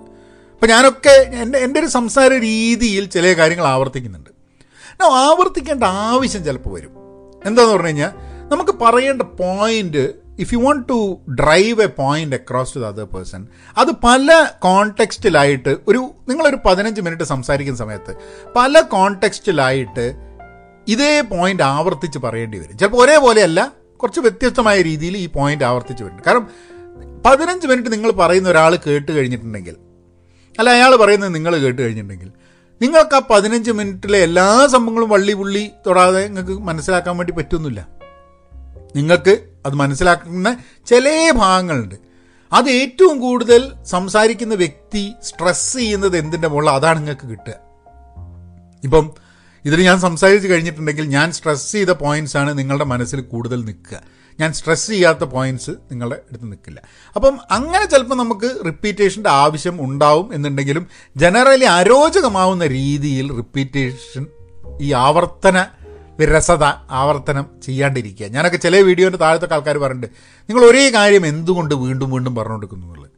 [0.53, 4.29] അപ്പം ഞാനൊക്കെ എന്റെ എന്റെ ഒരു സംസാര രീതിയിൽ ചില കാര്യങ്ങൾ ആവർത്തിക്കുന്നുണ്ട്.
[5.03, 6.91] ആവർത്തിക്കേണ്ട ആവശ്യം ചിലപ്പോൾ വരും.
[7.45, 8.11] എന്താന്ന് പറഞ്ഞു കഴിഞ്ഞാൽ
[8.51, 10.97] നമുക്ക് പറയേണ്ട point if you want to
[11.31, 13.41] drive a point across to the other person
[13.77, 15.99] അത് പല കോണ്ടെക്സ്റ്റിലായിട്ട് ഒരു
[16.29, 18.13] നിങ്ങളൊരു പതിനഞ്ച് മിനിറ്റ് സംസാരിക്കുന്ന സമയത്ത്
[18.55, 20.05] പല കോണ്ടെക്സ്റ്റിലായിട്ട്
[20.87, 22.77] ഇതേ പോയിന്റ് ആവർത്തിച്ച് പറയേണ്ടി വരും.
[22.77, 23.59] ചിലപ്പോൾ ഒരേപോലെയല്ല
[23.99, 26.47] കുറച്ച് വ്യത്യസ്തമായ രീതിയിൽ ഈ പോയിന്റ് ആവർത്തിച്ച് വരുന്നുണ്ട് കാരണം
[27.25, 29.75] പതിനഞ്ച് മിനിറ്റ് നിങ്ങൾ പറയുന്ന ഒരാൾ കേട്ട് കഴിഞ്ഞിട്ടുണ്ടെങ്കിൽ
[30.55, 32.31] അല്ല അയാൾ പറയുന്നത് നിങ്ങൾ കേട്ട് കഴിഞ്ഞിട്ടുണ്ടെങ്കിൽ
[32.81, 37.81] നിങ്ങൾക്ക് ആ പതിനഞ്ച് മിനിറ്റിലെ എല്ലാ സംഭവങ്ങളും വള്ളി പുള്ളി തൊടാതെ നിങ്ങൾക്ക് മനസ്സിലാക്കാൻ വേണ്ടി പറ്റുന്നില്ല.
[38.95, 41.95] നിങ്ങൾക്ക് അത് മനസ്സിലാക്കുന്ന ചില ഭാഗങ്ങളുണ്ട്.
[42.53, 46.69] അത് ഏറ്റവും കൂടുതൽ സംസാരിക്കുന്ന വ്യക്തി സ്ട്രെസ് ചെയ്യുന്നത് എന്തിന്റെ മുകളിൽ?
[46.69, 47.53] അതാണ് നിങ്ങൾക്ക് കിട്ടുക.
[48.83, 49.13] ഇപ്പം
[49.65, 54.01] ഇതിൽ ഞാൻ സംസാരിച്ച് കഴിഞ്ഞിട്ടുണ്ടെങ്കിൽ ഞാൻ സ്ട്രെസ് ചെയ്ത പോയിന്റ്സ് ആണ് നിങ്ങളുടെ മനസ്സിൽ കൂടുതൽ നിൽക്കുക.
[54.39, 56.81] ഞാൻ സ്ട്രെസ് ചെയ്യാത്ത പോയിന്റ്സ് നിങ്ങളുടെ അടുത്ത് നിൽക്കില്ല.
[57.15, 64.25] അപ്പം അങ്ങനെ ചിലപ്പോൾ നമുക്ക് റിപ്പീറ്റേഷന്റെ ആവശ്യം ഉണ്ടാവും എന്നുണ്ടെങ്കിലും ജനറലി അരോചകമാവുന്ന രീതിയിൽ റിപ്പീറ്റേഷൻ
[64.81, 65.65] ഈ ആവർത്തന
[66.19, 66.63] വിരസത
[66.99, 68.27] ആവർത്തനം ചെയ്യാണ്ടിരിക്കുക.
[68.27, 70.15] ഞാനൊക്കെ ചില വീഡിയോന്റെ താഴത്തൊക്കെ ആൾക്കാർ പറഞ്ഞിട്ടുണ്ട്
[70.49, 73.09] നിങ്ങൾ ഒരേ കാര്യം എന്തുകൊണ്ട് വീണ്ടും വീണ്ടും പറഞ്ഞുകൊടുക്കുന്നു എന്നുള്ളത്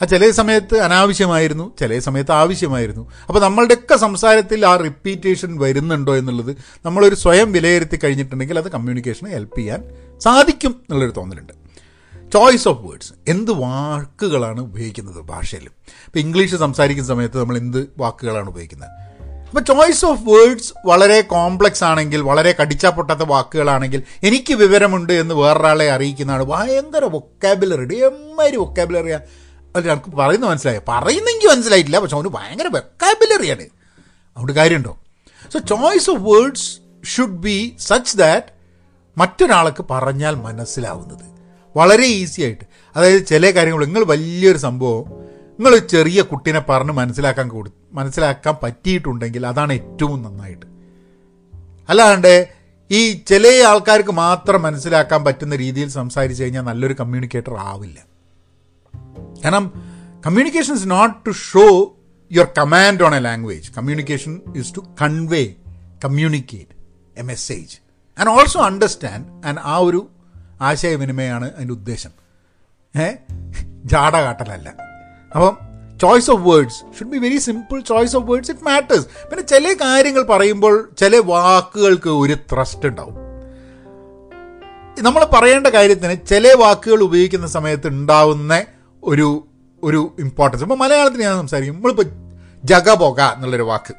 [0.00, 3.12] ആ ചില സമയത്ത് അനാവശ്യമായിരുന്നു ചില സമയത്ത് ആവശ്യമായിരുന്നു.
[3.28, 9.82] അപ്പോൾ നമ്മളുടെയൊക്കെ സംസാരത്തിൽ ആ റിപ്പീറ്റേഷൻ വരുന്നുണ്ടോ എന്നുള്ളത് നമ്മളൊരു സ്വയം വിലയിരുത്തി കഴിഞ്ഞിട്ടുണ്ടെങ്കിൽ അത് കമ്മ്യൂണിക്കേഷനെ ഹെൽപ്പ് ചെയ്യാൻ
[10.20, 11.52] സാധിക്കും എന്നുള്ളൊരു തോന്നലുണ്ട്.
[12.32, 15.66] ചോയ്സ് ഓഫ് വേർഡ്സ് എന്ത് വാക്കുകളാണ് ഉപയോഗിക്കുന്നത് ഭാഷയിൽ
[16.06, 18.90] ഇപ്പോൾ ഇംഗ്ലീഷ് സംസാരിക്കുന്ന സമയത്ത് നമ്മൾ എന്ത് വാക്കുകളാണ് ഉപയോഗിക്കുന്നത്?
[19.54, 25.90] അപ്പോൾ ചോയ്സ് ഓഫ് വേർഡ്സ് വളരെ കോംപ്ലക്സ് ആണെങ്കിൽ വളരെ കടിച്ചാൽ പൊട്ടാത്ത വാക്കുകളാണെങ്കിൽ എനിക്ക് വിവരമുണ്ട് എന്ന് വേറൊരാളെ
[25.90, 26.44] അറിയിക്കുന്നതാണ്.
[26.44, 29.20] ഭയങ്കര വൊക്കാബുലറി എമ്മാതിരി വൊക്കാബുലറിയാ
[29.76, 30.80] അല്ല എനിക്ക് പറയുന്നത് മനസ്സിലായി?
[30.88, 34.98] പറയുന്നെങ്കിൽ മനസ്സിലായിട്ടില്ല പക്ഷെ അവന് ഭയങ്കര വൊക്കാബുലറിയാണ് അതുകൊണ്ട് കാര്യമുണ്ടോ?
[35.52, 38.46] So choice of words should be such that
[39.18, 41.24] മറ്റൊരാൾക്ക് പറഞ്ഞാൽ മനസ്സിലാവുന്നത്.
[41.76, 42.64] വളരെ ഈസി ആയിട്ട്.
[42.96, 45.23] അതായത് ചില കാര്യങ്ങൾ നിങ്ങൾ വലിയൊരു സംഭവം
[45.60, 50.66] നിങ്ങൾ ചെറിയ കുട്ടീനെ പറഞ്ഞ് മനസ്സിലാക്കാൻ കൊടു മനസ്സിലാക്കാൻ പറ്റിയിട്ടുണ്ടെങ്കിൽ അതാണ് ഏറ്റവും നന്നായിട്ട്.
[51.88, 52.48] അല്ലാണ്ട്
[52.90, 58.00] ഈ ചില ആൾക്കാർക്ക് മാത്രം മനസ്സിലാക്കാൻ പറ്റുന്ന രീതിയിൽ സംസാരിച്ച് കഴിഞ്ഞാൽ നല്ലൊരു കമ്മ്യൂണിക്കേറ്റർ ആവില്ല.
[59.44, 59.72] കാരണം
[60.26, 61.96] communication is not to show
[62.32, 65.54] your command on a language communication is to convey
[66.04, 66.70] communicate
[67.18, 67.78] a message
[68.20, 70.08] and also understand and ആ ഒരു
[70.60, 72.10] ആശയവിനിമയമാണ് അതിന്റെ ഉദ്ദേശം.
[73.00, 73.14] ഏ?
[73.84, 74.93] ജാട കാട്ടലല്ല.
[75.34, 75.58] അപ്പം
[76.02, 80.22] choice of words should be very simple choice of words it matters പിന്നെ ചില കാര്യങ്ങൾ
[80.22, 83.14] പറയുമ്പോൾ ചില വാക്കുകൾക്ക് ഒരു ത്രസ്റ്റ് ഉണ്ടാവും.
[84.98, 88.64] നമ്മൾ പറയേണ്ട കാര്യത്തിന് ചില വാക്കുകൾ ഉപയോഗിക്കുന്ന സമയത്ത് ഉണ്ടാവുന്ന
[89.04, 89.46] ഒരു
[89.84, 91.74] ഒരു ഇമ്പോർട്ടൻസ് ഇപ്പോൾ മലയാളത്തിൽ ഞാൻ സംസാരിക്കും.
[91.74, 92.04] നമ്മളിപ്പോൾ
[92.64, 93.94] ജഗബൊക എന്നുള്ളൊരു വാക്ക്.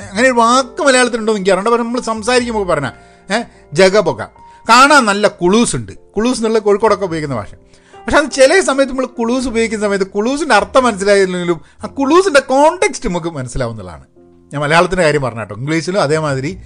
[0.00, 1.68] അങ്ങനെ ഒരു വാക്ക് മലയാളത്തിലുണ്ടോ എന്ന് എനിക്കറിയണ്ട.
[1.68, 2.92] പക്ഷേ നമ്മൾ സംസാരിക്കുമ്പോൾ പറഞ്ഞാൽ
[3.34, 4.22] ഏഹ് ജഗബൊക
[4.68, 5.92] കാണാൻ നല്ല കുളൂസ് ഉണ്ട്.
[6.16, 7.54] കുളൂസ് എന്നുള്ള കോഴിക്കോടൊക്കെ ഉപയോഗിക്കുന്ന ഭാഷ.
[8.10, 13.26] പക്ഷെ അത് ചില സമയത്ത് നമ്മൾ കുളൂസ് ഉപയോഗിക്കുന്ന സമയത്ത് കുളൂസിന്റെ അർത്ഥം മനസ്സിലായില്ലെങ്കിലും ആ കുളൂസിന്റെ കോണ്ടെക്സ്റ്റ് നമുക്ക്
[13.26, 14.04] മനസ്സിലാവുന്നതാണ്.
[14.52, 15.54] ഞാൻ മലയാളത്തിന്റെ കാര്യം പറഞ്ഞ കേട്ടോ.
[15.54, 16.58] ഇംഗ്ലീഷിലും അതേമാതിരി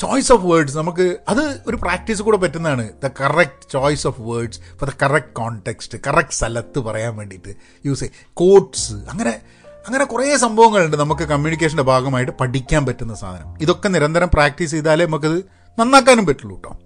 [0.00, 2.90] ചോയ്സ് ഓഫ് വേർഡ്സ് നമുക്ക് അത് ഒരു പ്രാക്ടീസ് കൂടെ പറ്റുന്നതാണ്.
[3.04, 7.56] The correct choice of words for the correct context correct സ്ഥലത്ത് പറയാൻ വേണ്ടിയിട്ട്
[7.86, 9.40] യൂസ് ചെയ്യും കോട്ട്സ് അങ്ങനെ
[9.86, 13.56] അങ്ങനെ കുറേ സംഭവങ്ങളുണ്ട് നമുക്ക് കമ്മ്യൂണിക്കേഷന്റെ ഭാഗമായിട്ട് പഠിക്കാൻ പറ്റുന്ന സാധനം.
[13.60, 15.38] ഇതൊക്കെ നിരന്തരം പ്രാക്ടീസ് ചെയ്താലേ നമുക്കത്
[15.78, 16.78] നന്നാക്കാനും പറ്റുള്ളൂ കേട്ടോ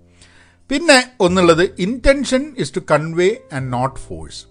[0.71, 4.45] പിന്നെ ഒന്നുള്ളത് intention is to convey and not force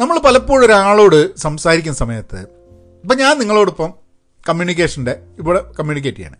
[0.00, 2.40] നമ്മൾ പലപ്പോഴും ഒരാളോട് സംസാരിക്കുന്ന സമയത്ത്
[3.02, 3.94] ഇപ്പം ഞാൻ നിങ്ങളോടൊപ്പം
[4.48, 6.38] കമ്മ്യൂണിക്കേഷന്റെ ഇവിടെ കമ്മ്യൂണിക്കേറ്റ് ചെയ്യണം.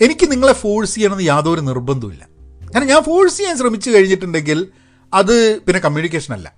[0.00, 2.28] എനിക്ക് നിങ്ങളെ ഫോഴ്സ് ചെയ്യണമെന്ന് യാതൊരു നിർബന്ധമില്ല
[2.74, 4.68] കാരണം ഞാൻ ഫോഴ്സ് ചെയ്യാൻ ശ്രമിച്ചു കഴിഞ്ഞിട്ടുണ്ടെങ്കിൽ
[5.14, 6.54] അത് പിന്നെ കമ്മ്യൂണിക്കേഷൻ അല്ല.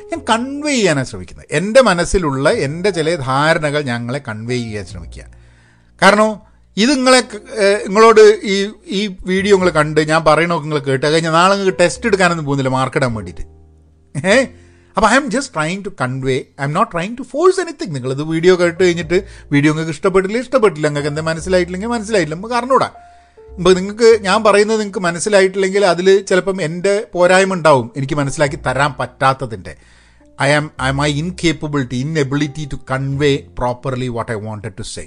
[0.00, 1.46] ഞാൻ കൺവേ ചെയ്യാനാണ് ശ്രമിക്കുന്നത്.
[1.50, 5.24] എന്റെ മനസ്സിലുള്ള എന്റെ ചില ധാരണകൾ ഞങ്ങളെ കൺവേ ചെയ്യാൻ ശ്രമിക്കുക.
[6.02, 7.20] കാരണം ഇത് നിങ്ങളെ
[7.86, 8.56] നിങ്ങളോട് ഈ
[8.90, 12.96] ഈ വീഡിയോ നിങ്ങൾ കണ്ട് ഞാൻ പറയണമൊക്കെ നിങ്ങൾ കേട്ട് കഴിഞ്ഞാൽ നാളെ നിങ്ങൾക്ക് ടെസ്റ്റ് എടുക്കാനൊന്നും പോകുന്നില്ല മാർക്ക്
[12.96, 13.44] ഇടാൻ വേണ്ടിയിട്ട്
[14.14, 14.36] ഏ?
[14.96, 18.80] അപ്പോൾ I'm just trying to convey I'm not trying to force anything നിങ്ങളിത് വീഡിയോ കേട്ട്
[18.82, 19.18] കഴിഞ്ഞിട്ട്
[19.52, 20.86] വീഡിയോ നിങ്ങൾക്ക് ഇഷ്ടപ്പെട്ടില്ല ഇഷ്ടപ്പെട്ടില്ല.
[20.88, 22.36] നിങ്ങൾക്ക് എന്താ മനസ്സിലായിട്ടില്ലെങ്കിൽ മനസ്സിലായിട്ടില്ല.
[22.36, 22.88] നമുക്ക് അറിഞ്ഞൂടാ.
[23.58, 27.86] ഇപ്പോൾ നിങ്ങൾക്ക് ഞാൻ പറയുന്നത് നിങ്ങൾക്ക് മനസ്സിലായിട്ടില്ലെങ്കിൽ അതിൽ ചിലപ്പം എന്റെ പോരായ്മ ഉണ്ടാവും.
[27.96, 29.74] എനിക്ക് മനസ്സിലാക്കി തരാൻ പറ്റാത്തതിന്റെ.
[30.38, 35.04] I am I my incapability inability to convey properly what I wanted to say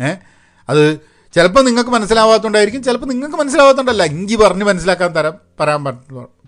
[0.00, 0.12] ഏ?
[0.68, 1.00] അത്
[1.34, 5.84] ചിലപ്പോൾ നിങ്ങൾക്ക് മനസ്സിലാവാത്തതുകൊണ്ടായിരിക്കും ചിലപ്പോൾ നിങ്ങൾക്ക് മനസ്സിലാവാത്തതുകൊണ്ടല്ല ഇഞ്ചി പറഞ്ഞ് മനസ്സിലാക്കാൻ തരാൻ പറയാൻ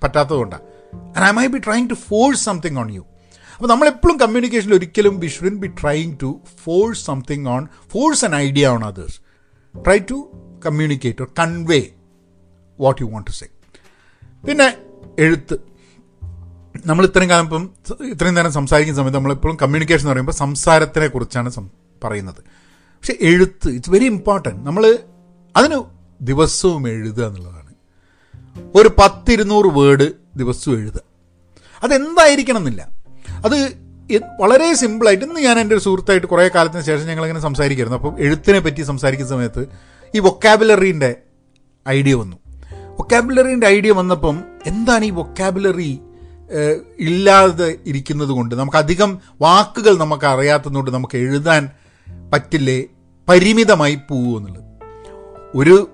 [0.02, 0.64] പറ്റാത്തതുകൊണ്ടാണ്
[1.16, 3.04] and I may be trying to force something on you
[3.54, 8.68] അപ്പോൾ നമ്മളെപ്പോഴും കമ്മ്യൂണിക്കേഷനിൽ ഒരിക്കലും we shouldn't be trying to force something on force an idea
[8.68, 9.18] on others
[9.74, 10.18] try to
[10.66, 11.82] communicate or convey
[12.80, 13.46] what you want to say
[14.46, 14.66] പിന്നെ
[15.18, 15.56] എഴുത്ത്.
[16.86, 17.64] നമ്മൾ ഇത്രയും കാലം ഇപ്പം
[18.12, 21.50] ഇത്രയും നേരം സംസാരിക്കുന്ന സമയത്ത് നമ്മളെപ്പോഴും കമ്മ്യൂണിക്കേഷൻ എന്ന് പറയുമ്പോൾ സംസാരത്തിനെ കുറിച്ചാണ്
[22.04, 22.40] പറയുന്നത്.
[23.04, 24.98] പക്ഷെ എഴുത്ത് ഇറ്റ്സ് വെരി ഇമ്പോർട്ടന്റ് നമ്മൾ
[25.56, 25.82] അതിന്
[26.20, 27.74] ദിവസവും എഴുതുക എന്നുള്ളതാണ്.
[28.74, 30.06] ഒരു പത്തിരുന്നൂറ് വേർഡ്
[30.36, 31.00] ദിവസവും എഴുതുക.
[31.82, 32.88] അതെന്തായിരിക്കണം എന്നില്ല
[33.44, 33.56] അത്
[34.40, 38.82] വളരെ സിമ്പിളായിട്ട് ഇന്ന് ഞാൻ എന്റെ ഒരു സുഹൃത്തായിട്ട് കുറേ കാലത്തിന് ശേഷം ഞങ്ങളിങ്ങനെ സംസാരിക്കുമായിരുന്നു അപ്പോൾ എഴുത്തിനെ പറ്റി
[38.82, 39.66] സംസാരിക്കുന്ന സമയത്ത്
[40.14, 41.14] ഈ വൊക്കാബുലറീന്റെ
[41.88, 42.36] ഐഡിയ വന്നു.
[42.98, 46.00] വൊക്കാബുലറീന്റെ ഐഡിയ വന്നപ്പം എന്താണ് ഈ വൊക്കാബുലറി
[46.98, 51.68] ഇല്ലാതെ ഇരിക്കുന്നത് കൊണ്ട് നമുക്കധികം വാക്കുകൾ നമുക്ക് അറിയാത്തതുകൊണ്ട് നമുക്ക് എഴുതാൻ
[52.32, 52.84] പറ്റില്ലേ
[53.28, 54.64] പരിമിതമായി പോകുമെന്നുള്ളത്
[55.54, 55.90] ഒരു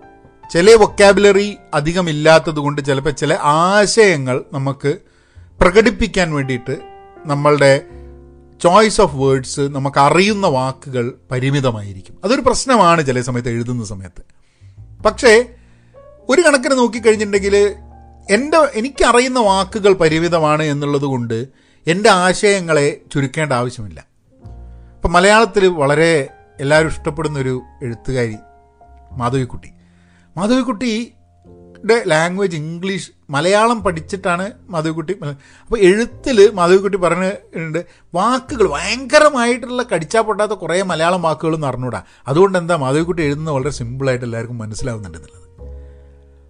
[0.52, 4.98] ചില വൊക്കാബുലറി അധികം ഇല്ലാത്തത് കൊണ്ട് ചിലപ്പോൾ ചില ആശയങ്ങൾ നമുക്ക്
[5.60, 6.76] പ്രകടിപ്പിക്കാൻ വേണ്ടിയിട്ട്
[7.24, 7.80] നമ്മളുടെ
[8.62, 12.18] ചോയ്സ് ഓഫ് വേർഡ്സ് നമുക്ക് അറിയുന്ന വാക്കുകൾ പരിമിതമായിരിക്കും.
[12.24, 14.22] അതൊരു പ്രശ്നമാണ് ചില സമയത്ത് എഴുതുന്ന സമയത്ത്.
[15.02, 15.46] പക്ഷേ
[16.28, 17.74] ഒരു കണക്കിന് നോക്കിക്കഴിഞ്ഞിട്ടുണ്ടെങ്കിൽ
[18.30, 21.46] എന്റെ എനിക്കറിയുന്ന വാക്കുകൾ പരിമിതമാണ് എന്നുള്ളത് കൊണ്ട്
[21.86, 24.06] എന്റെ ആശയങ്ങളെ ചുരുക്കേണ്ട ആവശ്യമില്ല.
[24.94, 26.28] ഇപ്പം മലയാളത്തിൽ വളരെ
[26.60, 28.36] എല്ലാവരും ഇഷ്ടപ്പെടുന്ന ഒരു എഴുത്തുകാരി
[29.12, 29.70] മാധവിക്കുട്ടി.
[30.36, 35.14] മാധവിക്കുട്ടിയുടെ ലാംഗ്വേജ് ഇംഗ്ലീഷ് മലയാളം പഠിച്ചിട്ടാണ് മാധവിക്കുട്ടി
[35.62, 42.02] അപ്പോൾ എഴുത്തിൽ മാധവിക്കുട്ടി പറഞ്ഞിട്ടുണ്ട് വാക്കുകൾ ഭയങ്കരമായിട്ടുള്ള കടിച്ചാൽ പൊട്ടാത്ത കുറേ മലയാളം വാക്കുകളും അറിഞ്ഞൂടാ.
[42.28, 45.46] അതുകൊണ്ട് എന്താ മാധവിക്കുട്ടി എഴുതുന്നത് വളരെ സിമ്പിളായിട്ട് എല്ലാവർക്കും മനസ്സിലാവുന്നുണ്ട് എന്നുള്ളത്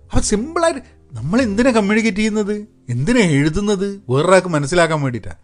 [0.04, 0.80] അപ്പോൾ സിമ്പിളായിട്ട്
[1.12, 2.56] നമ്മൾ എന്തിനാണ് കമ്മ്യൂണിക്കേറ്റ് ചെയ്യുന്നത്?
[2.88, 3.88] എന്തിനാണ് എഴുതുന്നത്?
[4.10, 5.38] വേറൊരാൾക്ക് മനസ്സിലാക്കാൻ വേണ്ടിയിട്ടാണ്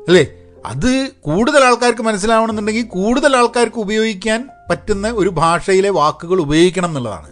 [0.00, 0.24] അല്ലേ?
[0.66, 7.28] അത് കൂടുതൽ ആൾക്കാർക്ക് മനസ്സിലാവണമെന്നുണ്ടെങ്കിൽ കൂടുതൽ ആൾക്കാർക്ക് ഉപയോഗിക്കാൻ പറ്റുന്ന ഒരു ഭാഷയിലെ വാക്കുകൾ ഉപയോഗിക്കണം എന്നുള്ളതാണ്.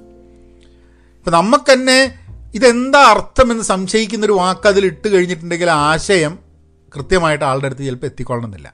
[1.18, 2.18] ഇപ്പം നമുക്ക് തന്നെ
[2.54, 6.38] ഇതെന്താ അർത്ഥമെന്ന് സംശയിക്കുന്ന ഒരു വാക്ക് അതിൽ ഇട്ട് കഴിഞ്ഞിട്ടുണ്ടെങ്കിൽ ആശയം
[6.96, 8.68] കൃത്യമായിട്ട് ആളുടെ അടുത്ത് ചിലപ്പോൾ എത്തിക്കൊള്ളണമെന്നില്ല.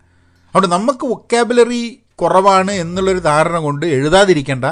[0.48, 4.64] അതുകൊണ്ട് നമുക്ക് വൊക്കാബുലറി കുറവാണ് എന്നുള്ളൊരു ധാരണ കൊണ്ട് എഴുതാതിരിക്കേണ്ട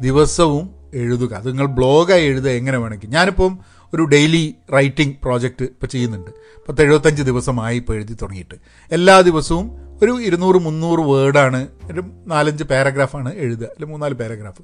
[0.00, 1.34] ദിവസവും എഴുതുക.
[1.34, 3.58] അത് നിങ്ങൾ ബ്ലോഗായി എഴുതുക എങ്ങനെ വേണമെങ്കിൽ ഞാനിപ്പം
[3.94, 6.30] ഒരു ഡെയിലി റൈറ്റിംഗ് പ്രോജക്റ്റ് ഇപ്പോൾ ചെയ്യുന്നുണ്ട്.
[6.68, 8.54] പത്ത് എഴുപത്തഞ്ച് ദിവസമായി ഇപ്പോൾ എഴുതി തുടങ്ങിയിട്ട്.
[8.92, 9.70] എല്ലാ ദിവസവും
[10.02, 14.62] ഒരു ഇരുന്നൂറ് മുന്നൂറ് വേർഡാണ് ഒരു നാലഞ്ച് പാരഗ്രാഫാണ് എഴുതുക അല്ലെങ്കിൽ മൂന്നാൽ പാരഗ്രാഫ്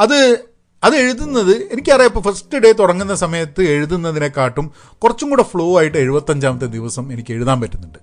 [0.00, 0.38] അത്
[0.84, 7.12] അത് എഴുതുന്നത് എനിക്കറിയാം ഇപ്പോൾ ഫസ്റ്റ് ഡേ തുടങ്ങുന്ന സമയത്ത് എഴുതുന്നതിനെക്കാട്ടും കുറച്ചും കൂടെ ഫ്ലോ ആയിട്ട് എഴുപത്തഞ്ചാമത്തെ ദിവസം
[7.12, 7.98] എനിക്ക് എഴുതാൻ പറ്റുന്നുണ്ട്.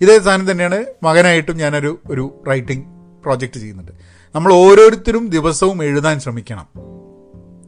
[0.00, 2.84] ഇതേ സാധനം തന്നെയാണ് മകനായിട്ടും ഞാനൊരു ഒരു റൈറ്റിംഗ്
[3.22, 3.92] പ്രോജക്റ്റ് ചെയ്യുന്നുണ്ട്.
[4.34, 6.66] നമ്മൾ ഓരോരുത്തരും ദിവസവും എഴുതാൻ ശ്രമിക്കണം.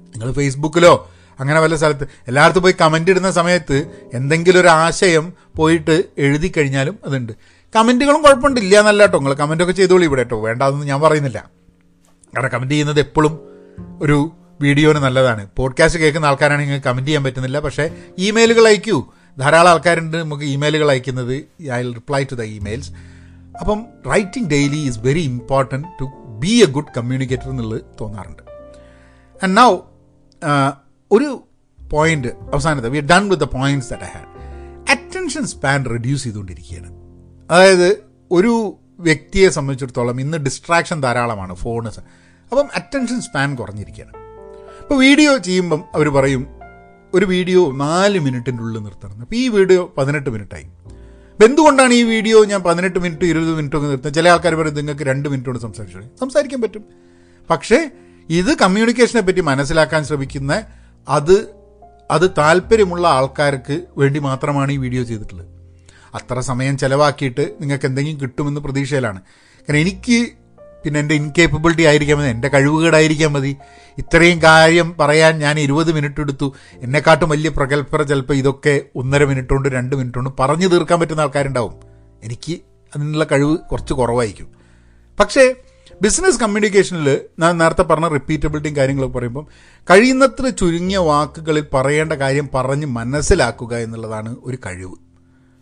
[0.09, 2.09] നിങ്ങൾ ഫേസ്ബുക്കിലോ അങ്ങനെ വല്ല സ്ഥലത്ത്.
[2.29, 7.33] എല്ലായിടത്തും പോയി കമന്റ് ഇടുന്ന സമയത്ത് എന്തെങ്കിലും ഒരു ആശയം പോയിട്ട് എഴുതി കഴിഞ്ഞാലും അതുണ്ട്.
[7.77, 8.61] കമന്റുകളും കുഴപ്പമുണ്ട്.
[8.61, 10.41] ഇല്ല എന്നല്ല കേട്ടോ നിങ്ങൾ കമന്റൊക്കെ ചെയ്തോളൂ ഇവിടെ കേട്ടോ.
[10.43, 11.51] വേണ്ടാതൊന്നും ഞാൻ പറയുന്നില്ല.
[12.37, 13.41] കാരണം കമന്റ് ചെയ്യുന്നത് എപ്പോഴും
[14.03, 15.49] ഒരു വീഡിയോന് നല്ലതാണ്.
[15.57, 17.59] പോഡ്കാസ്റ്റ് കേൾക്കുന്ന ആൾക്കാരാണെങ്കിൽ കമന്റ് ചെയ്യാൻ പറ്റുന്നില്ല.
[17.59, 19.07] പക്ഷേ ഇമെയിലുകൾ അയക്കൂ.
[19.39, 21.35] ധാരാളം ആൾക്കാരുണ്ട് നമുക്ക് ഇമെയിലുകൾ അയക്കുന്നത്.
[21.73, 22.91] I reply to the emails
[23.61, 26.05] അപ്പം writing daily is very important to
[26.39, 28.43] be a good communicator എന്നുള്ളത് തോന്നാറുണ്ട്.
[29.43, 29.77] ആൻഡ് നൗ
[31.11, 31.29] ഒരു
[31.93, 34.31] പോയിന്റ് അവസാനത്തെ we done with the points that I had
[34.95, 36.91] attention span reduce ചെയ്തുകൊണ്ടിരിക്കുകയാണ്.
[37.51, 37.89] അതായത്
[38.31, 38.53] ഒരു
[38.99, 41.91] വ്യക്തിയെ സംബന്ധിച്ചിടത്തോളം ഇന്ന് ഡിസ്ട്രാക്ഷൻ ധാരാളമാണ് ഫോണ്
[42.53, 44.13] അപ്പം അറ്റൻഷൻ സ്പാൻ കുറഞ്ഞിരിക്കുകയാണ്.
[44.83, 46.43] ഇപ്പോൾ വീഡിയോ ചെയ്യുമ്പം അവർ പറയും
[47.15, 49.21] ഒരു വീഡിയോ നാല് മിനിറ്റിന്റെ ഉള്ളിൽ നിർത്തണം.
[49.23, 50.67] അപ്പോൾ ഈ വീഡിയോ പതിനെട്ട് മിനിറ്റായി
[51.33, 54.15] അപ്പം എന്തുകൊണ്ടാണ് ഈ വീഡിയോ ഞാൻ പതിനെട്ട് മിനിറ്റ് ഇരുപത് മിനിറ്റ് ഒക്കെ നിർത്തുന്നത്?
[54.15, 56.85] ചില ആൾക്കാർ പറയും നിങ്ങൾക്ക് രണ്ട് മിനിറ്റോട് സംസാരിച്ചു സംസാരിക്കാൻ പറ്റും.
[57.51, 57.79] പക്ഷേ
[58.29, 60.55] ഇത് കമ്മ്യൂണിക്കേഷനെ പറ്റി മനസ്സിലാക്കാൻ ശ്രമിക്കുന്ന
[61.09, 61.59] അത്
[62.11, 65.47] അത് താല്പര്യമുള്ള ആൾക്കാർക്ക് വേണ്ടി മാത്രമാണ് ഈ വീഡിയോ ചെയ്തിട്ടുള്ളത്.
[66.15, 69.21] അത്ര സമയം ചിലവാക്കിയിട്ട് നിങ്ങൾക്ക് എന്തെങ്കിലും കിട്ടുമെന്ന് പ്രതീക്ഷയിലാണ്.
[69.59, 70.29] കാരണം എനിക്ക്
[70.85, 73.57] പിന്നെ എന്റെ ഇൻകേപ്പബിലിറ്റി ആയിരിക്കാൻ മതി എന്റെ കഴിവുകേടായിരിക്കാൻ മതി.
[73.99, 76.55] ഇത്രയും കാര്യം പറയാൻ ഞാൻ ഇരുപത് മിനിറ്റ് എടുത്തു.
[76.75, 81.75] എന്നെക്കാട്ടും വലിയ പ്രഗത്ഭർ ചിലപ്പോൾ ഇതൊക്കെ ഒന്നര മിനിറ്റ് കൊണ്ട് രണ്ട് മിനിറ്റ് കൊണ്ട് പറഞ്ഞു തീർക്കാൻ പറ്റുന്ന ആൾക്കാരുണ്ടാവും.
[82.23, 82.53] എനിക്ക്
[82.97, 84.49] അതിനുള്ള കഴിവ് കുറച്ച് കുറവായിരിക്കും.
[85.21, 85.55] പക്ഷേ
[86.03, 89.47] ബിസിനസ് കമ്മ്യൂണിക്കേഷനിൽ ഞാൻ നേരത്തെ പറഞ്ഞ റിപ്പീറ്റബിലിറ്റിയും കാര്യങ്ങളൊക്കെ പറയുമ്പം
[89.91, 94.95] കഴിയുന്നത്ര ചുരുങ്ങിയ വാക്കുകളിൽ പറയേണ്ട കാര്യം പറഞ്ഞ് മനസ്സിലാക്കുക എന്നുള്ളതാണ് ഒരു കഴിവ്.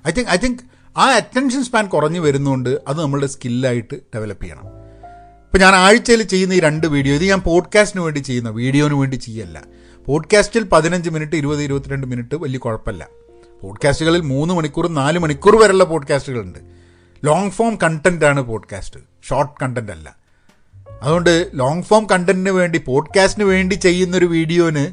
[0.08, 0.58] ഐ തിങ്ക് ഐ തിങ്ക്
[0.96, 4.62] ആ അറ്റൻഷൻ സ്പാൻ കുറഞ്ഞു വരുന്നതുകൊണ്ട് അത് നമ്മളുടെ സ്കില്ലായിട്ട് ഡെവലപ്പ് ചെയ്യണം.
[5.46, 9.62] ഇപ്പം ഞാൻ ആഴ്ചയിൽ ചെയ്യുന്ന ഈ രണ്ട് വീഡിയോ ഇത് ഞാൻ പോഡ്കാസ്റ്റിന് വേണ്ടി ചെയ്യുന്ന വീഡിയോന് വേണ്ടി ചെയ്യല്ല.
[10.06, 13.08] പോഡ്കാസ്റ്റിൽ പതിനഞ്ച് മിനിറ്റ് ഇരുപത് ഇരുപത്തിരണ്ട് മിനിറ്റ് വലിയ കുഴപ്പമില്ല
[13.62, 16.58] പോഡ്കാസ്റ്റുകളിൽ മൂന്ന് മണിക്കൂർ നാല് മണിക്കൂർ വരെയുള്ള പോഡ്കാസ്റ്റുകളുണ്ട്
[17.24, 20.25] ലോങ് ഫോം കണ്ടന്റ് ആണ് പോഡ്കാസ്റ്റ് ഷോർട്ട് കണ്ടന്റ് അല്ല.
[21.02, 24.92] അതുകൊണ്ട് ലോങ് ഫോം കണ്ടന്റിന് വേണ്ടി പോഡ്കാസ്റ്റിന് വേണ്ടി ചെയ്യുന്നൊരു വീഡിയോന്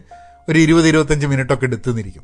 [0.52, 2.24] ഒരു ഇരുപത് ഇരുപത്തഞ്ച് മിനിറ്റൊക്കെ എടുത്തുനിന്നിരിക്കും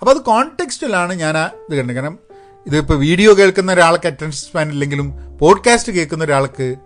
[0.00, 1.94] അപ്പോൾ അത് കോൺടെക്സ്റ്റിലാണ് ഞാൻ ആ ഇത് കണ്ടത്.
[1.94, 2.18] കാരണം
[2.66, 6.76] ഇതിപ്പോൾ വീഡിയോ കേൾക്കുന്ന ഒരാൾക്ക് അറ്റൻഷൻ സ്പാൻ ഇല്ലെങ്കിലും പോഡ്കാസ്റ്റ് കേൾക്കുന്ന ഒരാൾക്ക്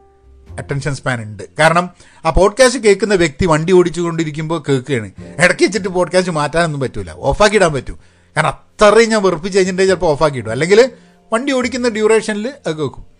[0.58, 1.42] അറ്റൻഷൻ സ്പാൻ ഉണ്ട്.
[1.58, 1.90] കാരണം
[2.24, 5.10] ആ പോഡ്കാസ്റ്റ് കേൾക്കുന്ന വ്യക്തി വണ്ടി ഓടിച്ചുകൊണ്ടിരിക്കുമ്പോൾ കേൾക്കുകയാണ്.
[5.38, 7.98] ഇടയ്ക്ക് വെച്ചിട്ട് പോഡ്കാസ്റ്റ് മാറ്റാനൊന്നും പറ്റില്ല ഓഫാക്കി ഇടാൻ പറ്റും.
[8.36, 10.90] കാരണം അത്രയും ഞാൻ വെറുപ്പിച്ച് കഴിഞ്ഞിട്ടുണ്ടെങ്കിൽ ചിലപ്പോൾ ഓഫാക്കി ഇടും അല്ലെങ്കിൽ
[11.32, 13.11] വണ്ടി ഓടിക്കുന്ന ഡ്യൂറേഷനിൽ അത് കേൾക്കും.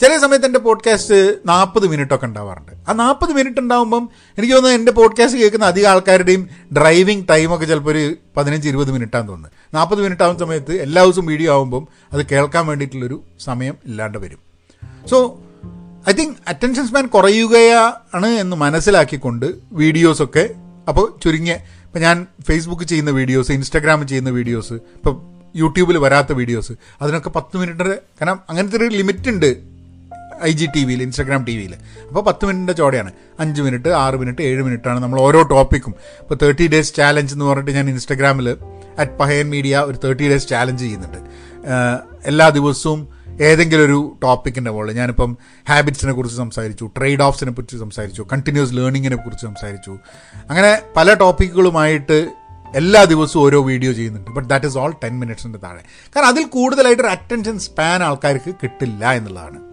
[0.00, 2.72] ചില സമയത്ത് എന്റെ പോഡ്കാസ്റ്റ് നാൽപ്പത് മിനിറ്റൊക്കെ ഉണ്ടാവാറുണ്ട്.
[2.88, 8.16] ആ നാൽപ്പത് മിനിറ്റ് ഉണ്ടാകുമ്പം എനിക്ക് തോന്നുന്നു എന്റെ പോഡ്കാസ്റ്റ് കേൾക്കുന്ന അധിക ആൾക്കാരുടെയും ഡ്രൈവിംഗ് ടൈമൊക്കെ ചിലപ്പോൾ ഒരു
[8.36, 13.22] പതിനഞ്ച് ഇരുപത് മിനിറ്റാന്ന് തോന്നുന്നത് നാൽപ്പത് മിനിറ്റ് ആവുന്ന സമയത്ത് എല്ലാ ദിവസവും വീഡിയോ ആകുമ്പം അത് കേൾക്കാൻ വേണ്ടിയിട്ടുള്ളൊരു
[13.40, 14.38] സമയം ഇല്ലാണ്ട് വരും.
[15.10, 15.38] So
[16.10, 20.44] I think attention span കുറയുകയാണ് എന്ന് മനസ്സിലാക്കിക്കൊണ്ട് വീഡിയോസൊക്കെ
[20.88, 21.54] അപ്പോൾ ചുരുങ്ങിയ
[21.84, 25.16] ഇപ്പം ഞാൻ ഫേസ്ബുക്ക് ചെയ്യുന്ന വീഡിയോസ് ഇൻസ്റ്റാഗ്രാമിൽ ചെയ്യുന്ന വീഡിയോസ് ഇപ്പം
[25.56, 29.75] യൂട്യൂബിൽ വരാത്ത വീഡിയോസ് അതിനൊക്കെ പത്ത് മിനിറ്റ് കാരണം അങ്ങനത്തെ ഒരു ലിമിറ്റ് ഉണ്ട്
[30.42, 31.74] ഐ ജി ടി വിയിൽ ഇൻസ്റ്റാഗ്രാം ടി വിയിൽ
[32.08, 33.12] അപ്പോൾ പത്ത് മിനിറ്റിന്റെ ചോടെയാണ്.
[33.40, 37.70] അഞ്ച് മിനിറ്റ് ആറ് മിനിറ്റ് ഏഴ് മിനിറ്റാണ് നമ്മൾ ഓരോ ടോപ്പിക്കും ഇപ്പോൾ തേർട്ടി ഡേയ്സ് ചാലഞ്ച് എന്ന് പറഞ്ഞിട്ട്
[37.70, 38.56] ഞാൻ ഇൻസ്റ്റാഗ്രാമിൽ
[38.98, 41.18] അറ്റ് പഹയൻ മീഡിയ ഒരു തേർട്ടി ഡേയ്സ് ചാലഞ്ച് ചെയ്യുന്നുണ്ട്.
[42.26, 45.36] എല്ലാ ദിവസവും ഏതെങ്കിലും ഒരു ടോപ്പിക്കിന്റെ മുകളിൽ ഞാനിപ്പം
[45.68, 49.98] ഹാബിറ്റ്സിനെ കുറിച്ച് സംസാരിച്ചു ട്രേഡ് ഓഫ്സിനെ കുറിച്ച് സംസാരിച്ചു കണ്ടിന്യൂസ് ലേണിങ്ങിനെ കുറിച്ച് സംസാരിച്ചു.
[50.50, 52.28] അങ്ങനെ പല ടോപ്പിക്കുകളുമായിട്ട്
[52.74, 54.30] എല്ലാ ദിവസവും ഓരോ വീഡിയോ ചെയ്യുന്നുണ്ട്.
[54.30, 55.82] But that is all ten മിനിറ്റ്സിന്റെ താഴെ.
[56.16, 59.65] കാരണം അതിൽ കൂടുതലായിട്ട് ഒരു അറ്റൻഷൻ സ്പാൻ ആൾക്കാർക്ക് കിട്ടില്ല എന്നുള്ളതാണ്.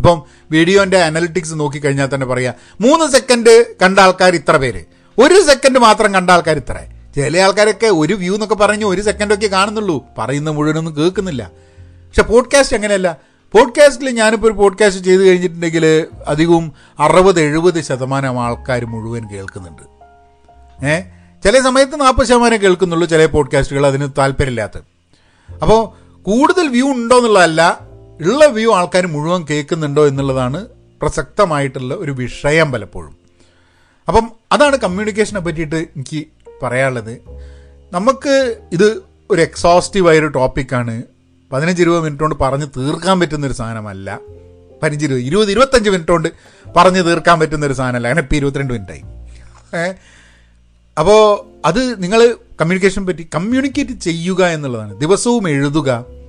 [0.00, 4.84] ഇപ്പം വീഡിയോന്റെ അനലിറ്റിക്സ് നോക്കിക്കഴിഞ്ഞാൽ തന്നെ പറയാം മൂന്ന് സെക്കൻഡ് കണ്ട ആൾക്കാർ ഇത്ര പേര്.
[5.18, 6.76] ഒരു സെക്കൻഡ് മാത്രം കണ്ട ആൾക്കാർ ഇത്ര.
[7.16, 10.04] ചില ആൾക്കാരൊക്കെ ഒരു വ്യൂ എന്നൊക്കെ പറഞ്ഞ് ഒരു സെക്കൻഡൊക്കെ കാണുന്നുള്ളൂ.
[10.18, 11.50] പറയുന്ന മുഴുവനൊന്നും കേൾക്കുന്നില്ല.
[11.78, 13.16] പക്ഷെ പോഡ്കാസ്റ്റ് അങ്ങനെയല്ല.
[13.52, 19.82] പോഡ്കാസ്റ്റിൽ ഞാനിപ്പോൾ ഒരു പോഡ്കാസ്റ്റ് ചെയ്ത് കഴിഞ്ഞിട്ടുണ്ടെങ്കിൽ അധികവും അറുപത് എഴുപത് ശതമാനം ആൾക്കാർ മുഴുവൻ കേൾക്കുന്നുണ്ട്.
[20.86, 21.00] ഏ?
[21.44, 24.78] ചില സമയത്ത് നാൽപ്പത് ശതമാനം കേൾക്കുന്നുള്ളൂ ചില പോഡ്കാസ്റ്റുകൾ അതിന് താല്പര്യമില്ലാത്ത
[25.62, 27.89] അപ്പോൾ കൂടുതൽ വ്യൂ ഉണ്ടോ എന്നുള്ളതല്ല
[28.20, 30.66] ഉള്ള വ്യൂ ആൾക്കാർ മുഴുവൻ കേൾക്കുന്നുണ്ടോ എന്നുള്ളതാണ്
[31.02, 33.16] പ്രസക്തമായിട്ടുള്ള ഒരു വിഷയം പലപ്പോഴും.
[34.08, 36.20] അപ്പം അതാണ് കമ്മ്യൂണിക്കേഷനെ പറ്റിയിട്ട് എനിക്ക്
[36.62, 37.14] പറയാനുള്ളത്.
[37.92, 38.34] നമുക്ക്
[38.72, 38.88] ഇത്
[39.30, 41.02] ഒരു എക്സോസ്റ്റീവായൊരു ടോപ്പിക്കാണ്
[41.52, 44.18] പതിനഞ്ച് ഇരുപത് മിനിറ്റ് കൊണ്ട് പറഞ്ഞ് തീർക്കാൻ പറ്റുന്ന ഒരു സാധനമല്ല.
[44.82, 46.28] പതിനഞ്ച് ഇരുപത് ഇരുപത് ഇരുപത്തഞ്ച് മിനിറ്റ് കൊണ്ട്
[46.76, 48.08] പറഞ്ഞ് തീർക്കാൻ പറ്റുന്ന ഒരു സാധനമല്ല.
[48.08, 49.02] അങ്ങനെ ഇപ്പോൾ ഇരുപത്തിരണ്ട് മിനിറ്റായി
[50.98, 51.20] അപ്പോൾ
[51.66, 52.20] അത് നിങ്ങൾ
[52.60, 55.00] കമ്മ്യൂണിക്കേഷൻ പറ്റി കമ്മ്യൂണിക്കേറ്റ് ചെയ്യുക എന്നുള്ളതാണ്.
[55.00, 56.19] ദിവസവും എഴുതുക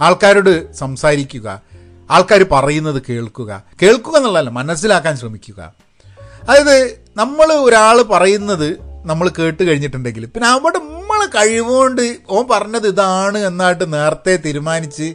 [0.00, 1.60] ആൾക്കാരോട് സംസാരിക്കുക
[2.10, 3.62] ആൾക്കാർ പറയുന്നത് കേൾക്കുക.
[3.82, 5.72] കേൾക്കുക എന്നുള്ളതല്ല മനസ്സിലാക്കാൻ ശ്രമിക്കുക.
[6.48, 8.68] അതായത് നമ്മൾ ഒരാൾ പറയുന്നത്
[9.04, 15.14] നമ്മൾ കേട്ട് കഴിഞ്ഞിട്ടുണ്ടെങ്കിൽ പിന്നെ അവിടെ നമ്മൾ കഴിവുകൊണ്ട് ഓൻ പറഞ്ഞത് ഇതാണ് എന്നായിട്ട് നേരത്തെ തീരുമാനിച്ച്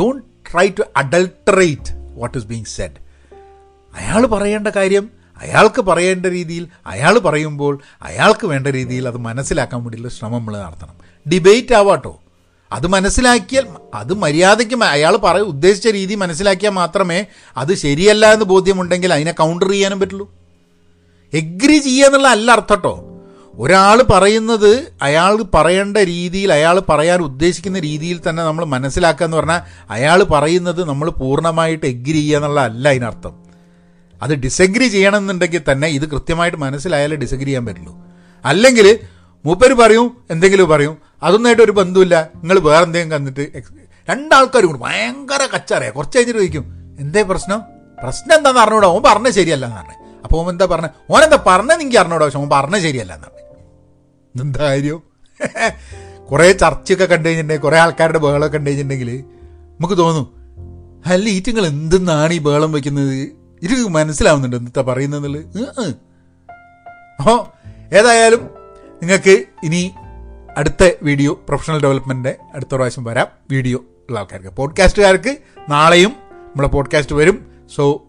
[0.00, 2.98] don't try to adulterate what is being said
[3.98, 5.10] അയാൾ പറയേണ്ട കാര്യം
[5.42, 10.96] അയാൾക്ക് പറയേണ്ട രീതിയിൽ അയാൾ പറയുമ്പോൾ അയാൾക്ക് വേണ്ട രീതിയിൽ അത് മനസ്സിലാക്കാൻ വേണ്ടിയുള്ള ശ്രമം നമ്മൾ നടത്തണം.
[11.32, 12.20] ഡിബേറ്റ് ആവാട്ടോ.
[12.72, 17.26] അത് മനസ്സിലാക്കിയാൽ അത് മര്യാദയ്ക്ക് അയാൾ പറയ ഉദ്ദേശിച്ച രീതി മനസ്സിലാക്കിയാൽ മാത്രമേ
[17.56, 20.26] അത് ശരിയല്ല എന്ന് ബോധ്യമുണ്ടെങ്കിൽ അതിനെ കൗണ്ടർ ചെയ്യാനും പറ്റുള്ളൂ.
[21.32, 22.94] എഗ്രി ചെയ്യുക എന്നുള്ള അല്ല അർത്ഥം കേട്ടോ
[23.54, 30.22] ഒരാൾ പറയുന്നത് അയാൾ പറയേണ്ട രീതിയിൽ അയാൾ പറയാൻ ഉദ്ദേശിക്കുന്ന രീതിയിൽ തന്നെ നമ്മൾ മനസ്സിലാക്കുക എന്ന് പറഞ്ഞാൽ അയാൾ
[30.22, 33.34] പറയുന്നത് നമ്മൾ പൂർണമായിട്ട് എഗ്രി ചെയ്യുക എന്നുള്ള അല്ല അതിനർത്ഥം.
[34.22, 37.94] അത് ഡിസഗ്രി ചെയ്യണമെന്നുണ്ടെങ്കിൽ തന്നെ ഇത് കൃത്യമായിട്ട് മനസ്സിലായാലേ ഡിസഗ്രി ചെയ്യാൻ പറ്റുള്ളൂ.
[38.44, 38.86] അല്ലെങ്കിൽ
[39.44, 40.98] മൂപ്പര് പറയും എന്തെങ്കിലും പറയും.
[41.22, 43.62] അതൊന്നായിട്ട് ഒരു ബന്ധമില്ല നിങ്ങൾ വേറെ എന്തെങ്കിലും കന്നിട്ട്
[44.08, 45.90] രണ്ടാൾക്കാരും കൂടി ഭയങ്കര കച്ചറിയാ.
[45.90, 47.60] കുറച്ച് കഴിഞ്ഞിട്ട് ചോദിക്കും എന്തേ പ്രശ്നം?
[48.02, 48.86] പ്രശ്നം എന്താണെന്ന് അറിഞ്ഞൂടാ.
[48.86, 49.94] ഓൻ പറഞ്ഞത് ശരിയല്ല എന്ന് പറഞ്ഞു.
[50.24, 52.24] അപ്പോൾ ഓൻ എന്താ പറഞ്ഞത് ഓൻ എന്താ പറഞ്ഞത് എനിക്ക് അറിഞ്ഞൂടാ.
[52.24, 53.44] പക്ഷെ ഓൻ പറഞ്ഞത് ശരിയല്ല എന്ന് പറഞ്ഞു.
[54.42, 55.02] എന്താ കാര്യം?
[56.30, 59.24] കുറേ ചർച്ചയൊക്കെ കണ്ടു കഴിഞ്ഞിട്ടുണ്ടെങ്കിൽ കുറേ ആൾക്കാരുടെ ബഹളമൊക്കെ കണ്ടു കഴിഞ്ഞിട്ടുണ്ടെങ്കിൽ
[59.72, 60.38] നമുക്ക് തോന്നും
[61.06, 63.14] അല്ല ഈറ്റുങ്ങൾ എന്തെന്നാണ് ഈ ബഹളം വയ്ക്കുന്നത്
[63.62, 65.54] ഇത് മനസ്സിലാവുന്നുണ്ട് എന്താ പറയുന്നത്
[67.20, 67.38] അപ്പോൾ
[67.94, 68.50] ഏതായാലും
[69.02, 69.92] നിങ്ങൾക്ക് ഇനി
[70.56, 73.26] അടുത്ത വീഡിയോ പ്രൊഫഷണൽ ഡെവലപ്മെന്റിന്റെ അടുത്ത പ്രാവശ്യം വരാം.
[73.50, 74.48] വീഡിയോ ഉള്ള ആൾക്കാർക്ക്.
[74.48, 75.36] പോഡ്കാസ്റ്റുകാർക്ക്
[75.68, 77.46] നാളെയും നമ്മളെ പോഡ്കാസ്റ്റ് വരും.
[77.74, 78.04] So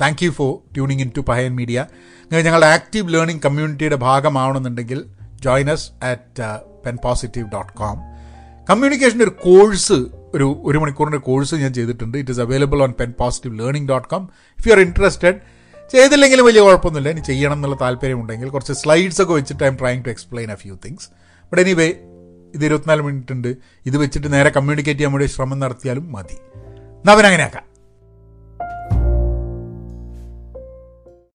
[0.00, 1.86] thank you for tuning in to Pahayan media
[2.22, 5.04] നിങ്ങൾ ഞങ്ങളുടെ ആക്റ്റീവ് ലേണിംഗ് കമ്മ്യൂണിറ്റിയുടെ ഭാഗമാവണമെന്നുണ്ടെങ്കിൽ
[5.40, 7.98] join us at Pen Positive dot com
[8.70, 9.92] കമ്മ്യൂണിക്കേഷന്റെ ഒരു കോഴ്സ്
[10.34, 12.18] ഒരു ഒരു മണിക്കൂറിന്റെ കോഴ്സ് ഞാൻ ചെയ്തിട്ടുണ്ട്.
[12.18, 15.55] It is available on Pen Positive learning dot com if you are interested
[15.92, 17.10] ചെയ്തില്ലെങ്കിലും വലിയ കുഴപ്പമൊന്നുമില്ല.
[17.10, 21.08] ഇനി ചെയ്യണം എന്നുള്ള താല്പര്യമുണ്ടെങ്കിൽ കുറച്ച് സ്ലൈഡ്സ് ഒക്കെ വെച്ചിട്ട് I'm trying to explain a few things
[21.44, 21.88] but anyway
[22.54, 23.48] ഇത് ഇരുപത്തിനാല് മിനിറ്റ് ഉണ്ട്.
[23.86, 26.36] ഇത് വെച്ചിട്ട് നേരെ കമ്മ്യൂണിക്കേറ്റ് ചെയ്യാൻ വേണ്ടി ശ്രമം നടത്തിയാലും മതി.
[27.00, 27.65] എന്നാൽ അവനങ്ങനെ ആക്കാം